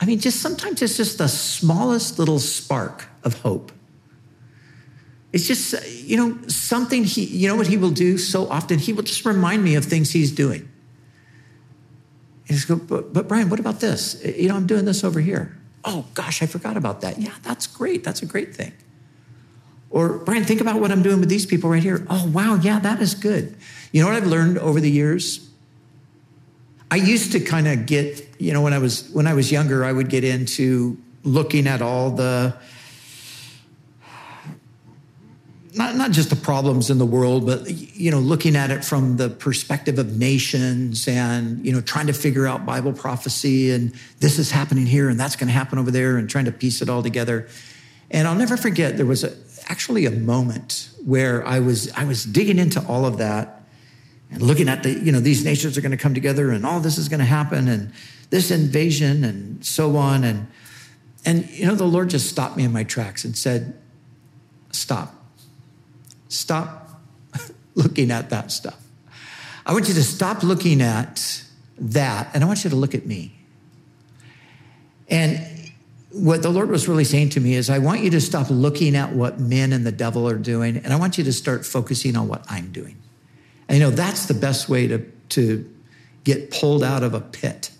I 0.00 0.06
mean, 0.06 0.18
just 0.18 0.40
sometimes 0.40 0.80
it's 0.80 0.96
just 0.96 1.18
the 1.18 1.28
smallest 1.28 2.18
little 2.18 2.38
spark 2.38 3.06
of 3.22 3.40
hope. 3.40 3.70
It's 5.32 5.46
just, 5.46 5.74
you 6.04 6.16
know, 6.16 6.38
something 6.48 7.04
he, 7.04 7.24
you 7.24 7.48
know 7.48 7.56
what 7.56 7.66
he 7.66 7.76
will 7.76 7.90
do 7.90 8.18
so 8.18 8.48
often? 8.48 8.78
He 8.78 8.92
will 8.92 9.02
just 9.02 9.24
remind 9.24 9.64
me 9.64 9.74
of 9.74 9.84
things 9.84 10.10
he's 10.10 10.32
doing. 10.32 10.68
And 12.48 12.56
just 12.56 12.68
go, 12.68 12.76
but, 12.76 13.12
but 13.12 13.28
Brian, 13.28 13.48
what 13.48 13.60
about 13.60 13.80
this? 13.80 14.22
You 14.24 14.48
know, 14.48 14.56
I'm 14.56 14.66
doing 14.66 14.84
this 14.84 15.04
over 15.04 15.20
here. 15.20 15.56
Oh 15.84 16.06
gosh, 16.14 16.42
I 16.42 16.46
forgot 16.46 16.76
about 16.76 17.00
that. 17.00 17.18
Yeah, 17.18 17.32
that's 17.42 17.66
great. 17.66 18.04
That's 18.04 18.22
a 18.22 18.26
great 18.26 18.54
thing. 18.54 18.72
Or 19.90 20.18
Brian, 20.18 20.44
think 20.44 20.60
about 20.60 20.80
what 20.80 20.90
I'm 20.90 21.02
doing 21.02 21.20
with 21.20 21.28
these 21.28 21.44
people 21.44 21.68
right 21.68 21.82
here. 21.82 22.06
Oh 22.08 22.30
wow, 22.30 22.54
yeah, 22.54 22.78
that 22.80 23.00
is 23.00 23.14
good. 23.14 23.56
You 23.90 24.02
know 24.02 24.08
what 24.08 24.16
I've 24.16 24.26
learned 24.26 24.58
over 24.58 24.80
the 24.80 24.90
years? 24.90 25.50
I 26.92 26.96
used 26.96 27.32
to 27.32 27.40
kind 27.40 27.66
of 27.68 27.86
get, 27.86 28.28
you 28.38 28.52
know, 28.52 28.60
when 28.60 28.74
I 28.74 28.78
was 28.78 29.08
when 29.12 29.26
I 29.26 29.32
was 29.32 29.50
younger, 29.50 29.82
I 29.82 29.90
would 29.90 30.10
get 30.10 30.24
into 30.24 30.98
looking 31.22 31.66
at 31.66 31.80
all 31.80 32.10
the 32.10 32.54
not, 35.74 35.96
not 35.96 36.10
just 36.10 36.28
the 36.28 36.36
problems 36.36 36.90
in 36.90 36.98
the 36.98 37.06
world, 37.06 37.46
but 37.46 37.66
you 37.70 38.10
know, 38.10 38.18
looking 38.18 38.56
at 38.56 38.70
it 38.70 38.84
from 38.84 39.16
the 39.16 39.30
perspective 39.30 39.98
of 39.98 40.18
nations 40.18 41.08
and 41.08 41.64
you 41.64 41.72
know, 41.72 41.80
trying 41.80 42.08
to 42.08 42.12
figure 42.12 42.46
out 42.46 42.66
Bible 42.66 42.92
prophecy 42.92 43.70
and 43.70 43.94
this 44.20 44.38
is 44.38 44.50
happening 44.50 44.84
here 44.84 45.08
and 45.08 45.18
that's 45.18 45.34
going 45.34 45.48
to 45.48 45.54
happen 45.54 45.78
over 45.78 45.90
there 45.90 46.18
and 46.18 46.28
trying 46.28 46.44
to 46.44 46.52
piece 46.52 46.82
it 46.82 46.90
all 46.90 47.02
together. 47.02 47.48
And 48.10 48.28
I'll 48.28 48.34
never 48.34 48.58
forget 48.58 48.98
there 48.98 49.06
was 49.06 49.24
a, 49.24 49.34
actually 49.66 50.04
a 50.04 50.10
moment 50.10 50.90
where 51.02 51.42
I 51.46 51.58
was 51.60 51.90
I 51.92 52.04
was 52.04 52.22
digging 52.26 52.58
into 52.58 52.86
all 52.86 53.06
of 53.06 53.16
that 53.16 53.61
and 54.32 54.42
looking 54.42 54.68
at 54.68 54.82
the 54.82 54.90
you 54.90 55.12
know 55.12 55.20
these 55.20 55.44
nations 55.44 55.78
are 55.78 55.80
going 55.80 55.92
to 55.92 55.96
come 55.96 56.14
together 56.14 56.50
and 56.50 56.66
all 56.66 56.80
this 56.80 56.98
is 56.98 57.08
going 57.08 57.20
to 57.20 57.26
happen 57.26 57.68
and 57.68 57.92
this 58.30 58.50
invasion 58.50 59.24
and 59.24 59.64
so 59.64 59.96
on 59.96 60.24
and 60.24 60.46
and 61.24 61.48
you 61.50 61.66
know 61.66 61.74
the 61.74 61.86
Lord 61.86 62.10
just 62.10 62.28
stopped 62.28 62.56
me 62.56 62.64
in 62.64 62.72
my 62.72 62.84
tracks 62.84 63.24
and 63.24 63.36
said, 63.36 63.78
"Stop." 64.70 65.14
Stop 66.32 66.98
looking 67.74 68.10
at 68.10 68.30
that 68.30 68.50
stuff. 68.50 68.80
I 69.66 69.72
want 69.72 69.86
you 69.86 69.94
to 69.94 70.02
stop 70.02 70.42
looking 70.42 70.80
at 70.80 71.44
that, 71.78 72.30
and 72.34 72.42
I 72.42 72.46
want 72.46 72.64
you 72.64 72.70
to 72.70 72.76
look 72.76 72.94
at 72.94 73.06
me. 73.06 73.34
And 75.08 75.46
what 76.10 76.42
the 76.42 76.48
Lord 76.48 76.70
was 76.70 76.88
really 76.88 77.04
saying 77.04 77.30
to 77.30 77.40
me 77.40 77.54
is, 77.54 77.68
I 77.68 77.78
want 77.78 78.00
you 78.00 78.10
to 78.10 78.20
stop 78.20 78.46
looking 78.48 78.96
at 78.96 79.12
what 79.12 79.38
men 79.38 79.72
and 79.72 79.86
the 79.86 79.92
devil 79.92 80.26
are 80.26 80.38
doing, 80.38 80.78
and 80.78 80.92
I 80.92 80.96
want 80.96 81.18
you 81.18 81.24
to 81.24 81.32
start 81.32 81.66
focusing 81.66 82.16
on 82.16 82.28
what 82.28 82.44
I'm 82.48 82.72
doing. 82.72 83.01
You 83.72 83.78
know, 83.78 83.90
that's 83.90 84.26
the 84.26 84.34
best 84.34 84.68
way 84.68 84.86
to, 84.86 84.98
to 85.30 85.68
get 86.24 86.50
pulled 86.50 86.84
out 86.84 87.02
of 87.02 87.14
a 87.14 87.20
pit, 87.20 87.70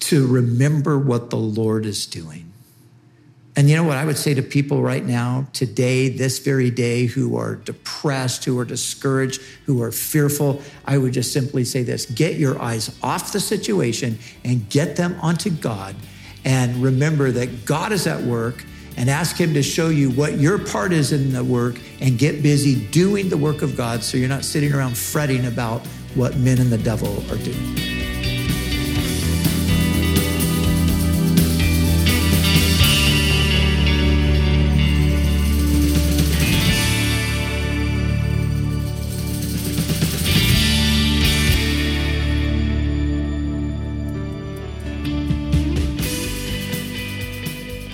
to 0.00 0.26
remember 0.26 0.98
what 0.98 1.30
the 1.30 1.36
Lord 1.36 1.86
is 1.86 2.06
doing. 2.06 2.52
And 3.56 3.68
you 3.68 3.76
know 3.76 3.84
what 3.84 3.96
I 3.96 4.04
would 4.04 4.18
say 4.18 4.34
to 4.34 4.42
people 4.42 4.82
right 4.82 5.04
now, 5.04 5.46
today, 5.52 6.08
this 6.08 6.38
very 6.40 6.70
day, 6.70 7.06
who 7.06 7.36
are 7.36 7.56
depressed, 7.56 8.44
who 8.44 8.58
are 8.58 8.64
discouraged, 8.64 9.40
who 9.66 9.82
are 9.82 9.92
fearful? 9.92 10.60
I 10.84 10.98
would 10.98 11.12
just 11.12 11.32
simply 11.32 11.64
say 11.64 11.82
this 11.82 12.06
get 12.06 12.36
your 12.36 12.60
eyes 12.60 12.96
off 13.02 13.32
the 13.32 13.40
situation 13.40 14.18
and 14.44 14.68
get 14.70 14.96
them 14.96 15.16
onto 15.20 15.50
God. 15.50 15.94
And 16.44 16.82
remember 16.82 17.30
that 17.32 17.64
God 17.64 17.92
is 17.92 18.06
at 18.06 18.22
work 18.22 18.64
and 18.96 19.10
ask 19.10 19.36
Him 19.36 19.54
to 19.54 19.62
show 19.62 19.88
you 19.88 20.10
what 20.10 20.38
your 20.38 20.58
part 20.58 20.92
is 20.92 21.12
in 21.12 21.32
the 21.32 21.44
work 21.44 21.80
and 22.00 22.18
get 22.18 22.42
busy 22.42 22.86
doing 22.86 23.28
the 23.28 23.36
work 23.36 23.62
of 23.62 23.76
God 23.76 24.02
so 24.02 24.16
you're 24.16 24.28
not 24.28 24.44
sitting 24.44 24.72
around 24.72 24.96
fretting 24.96 25.46
about 25.46 25.86
what 26.14 26.36
men 26.36 26.58
and 26.58 26.70
the 26.70 26.78
devil 26.78 27.18
are 27.30 27.38
doing. 27.38 27.99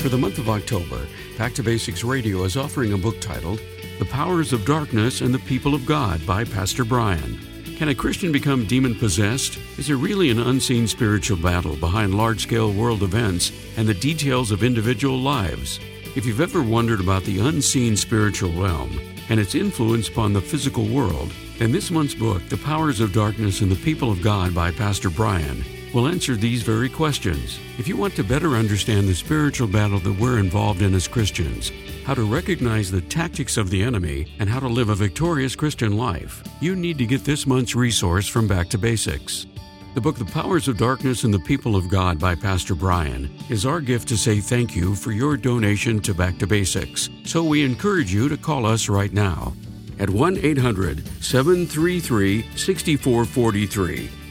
For 0.07 0.11
the 0.11 0.19
month 0.19 0.39
of 0.39 0.49
October, 0.49 1.05
Back 1.37 1.53
to 1.55 1.65
Basics 1.65 2.05
Radio 2.05 2.45
is 2.45 2.57
offering 2.57 2.93
a 2.93 2.97
book 2.97 3.21
titled 3.21 3.61
The 3.99 4.05
Powers 4.05 4.53
of 4.53 4.65
Darkness 4.65 5.21
and 5.21 5.35
the 5.35 5.41
People 5.41 5.75
of 5.75 5.85
God 5.85 6.25
by 6.25 6.45
Pastor 6.45 6.85
Brian. 6.85 7.41
Can 7.77 7.89
a 7.89 7.95
Christian 7.97 8.31
become 8.31 8.67
demon 8.67 8.95
possessed? 8.95 9.59
Is 9.79 9.89
there 9.89 9.97
really 9.97 10.31
an 10.31 10.39
unseen 10.39 10.87
spiritual 10.87 11.39
battle 11.39 11.75
behind 11.75 12.17
large 12.17 12.41
scale 12.41 12.73
world 12.73 13.03
events 13.03 13.51
and 13.77 13.89
the 13.89 13.95
details 13.95 14.53
of 14.53 14.63
individual 14.63 15.19
lives? 15.19 15.81
If 16.15 16.25
you've 16.25 16.41
ever 16.41 16.63
wondered 16.63 17.01
about 17.01 17.25
the 17.25 17.41
unseen 17.41 17.97
spiritual 17.97 18.53
realm 18.53 19.01
and 19.29 19.41
its 19.41 19.57
influence 19.57 20.07
upon 20.07 20.33
the 20.33 20.41
physical 20.41 20.87
world, 20.87 21.33
then 21.59 21.73
this 21.73 21.91
month's 21.91 22.15
book, 22.15 22.49
The 22.49 22.59
Powers 22.59 23.01
of 23.01 23.13
Darkness 23.13 23.61
and 23.61 23.73
the 23.73 23.85
People 23.85 24.13
of 24.13 24.23
God 24.23 24.55
by 24.55 24.71
Pastor 24.71 25.11
Brian, 25.11 25.65
will 25.97 26.09
answer 26.09 26.37
these 26.37 26.63
very 26.63 26.91
questions. 26.91 27.59
If 27.79 27.89
you 27.89 27.97
want 27.97 28.15
to 28.17 28.23
better 28.23 28.51
understand 28.51 29.09
the 29.09 29.15
spiritual 29.15 29.67
battle 29.67 29.99
that 30.01 30.21
we're 30.21 30.39
involved 30.39 30.83
in 30.83 30.93
as 30.93 31.09
Christians, 31.09 31.73
how 32.05 32.13
to 32.13 32.31
recognize 32.31 32.91
the 32.91 33.01
tactics 33.01 33.57
of 33.57 33.71
the 33.71 33.83
enemy, 33.83 34.31
and 34.39 34.47
how 34.47 34.61
to 34.61 34.69
live 34.69 34.91
a 34.91 34.95
victorious 34.95 35.57
Christian 35.57 35.97
life, 35.97 36.45
you 36.61 36.77
need 36.77 36.99
to 36.99 37.07
get 37.07 37.25
this 37.25 37.47
month's 37.47 37.75
resource 37.75 38.29
from 38.29 38.47
Back 38.47 38.69
to 38.69 38.79
Basics. 38.79 39.47
The 39.95 40.01
book 40.03 40.19
The 40.19 40.27
Powers 40.27 40.69
of 40.69 40.77
Darkness 40.77 41.25
and 41.25 41.33
the 41.33 41.39
People 41.39 41.75
of 41.75 41.89
God 41.89 42.21
by 42.21 42.35
Pastor 42.35 42.75
Brian 42.75 43.35
is 43.49 43.65
our 43.65 43.81
gift 43.81 44.07
to 44.09 44.19
say 44.19 44.39
thank 44.41 44.77
you 44.77 44.95
for 44.95 45.13
your 45.13 45.39
donation 45.39 46.01
to 46.01 46.13
Back 46.13 46.37
to 46.41 46.47
Basics. 46.47 47.09
So 47.25 47.43
we 47.43 47.65
encourage 47.65 48.13
you 48.13 48.29
to 48.29 48.37
call 48.37 48.67
us 48.67 48.91
right 48.91 49.15
now 49.15 49.55
at 49.99 50.11
1 50.11 50.37
800 50.43 51.09
733 51.25 52.45
6443 52.55 54.11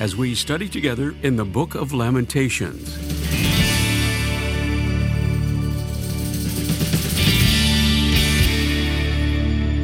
as 0.00 0.16
we 0.16 0.34
study 0.34 0.68
together 0.68 1.14
in 1.22 1.36
the 1.36 1.44
book 1.44 1.74
of 1.74 1.92
Lamentations. 1.92 2.96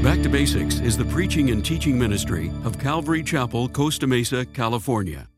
Back 0.02 0.22
to 0.22 0.28
Basics 0.28 0.80
is 0.80 0.96
the 0.96 1.04
preaching 1.04 1.50
and 1.50 1.64
teaching 1.64 1.98
ministry 1.98 2.50
of 2.64 2.78
Calvary 2.78 3.22
Chapel, 3.22 3.68
Costa 3.68 4.06
Mesa, 4.06 4.44
California. 4.44 5.29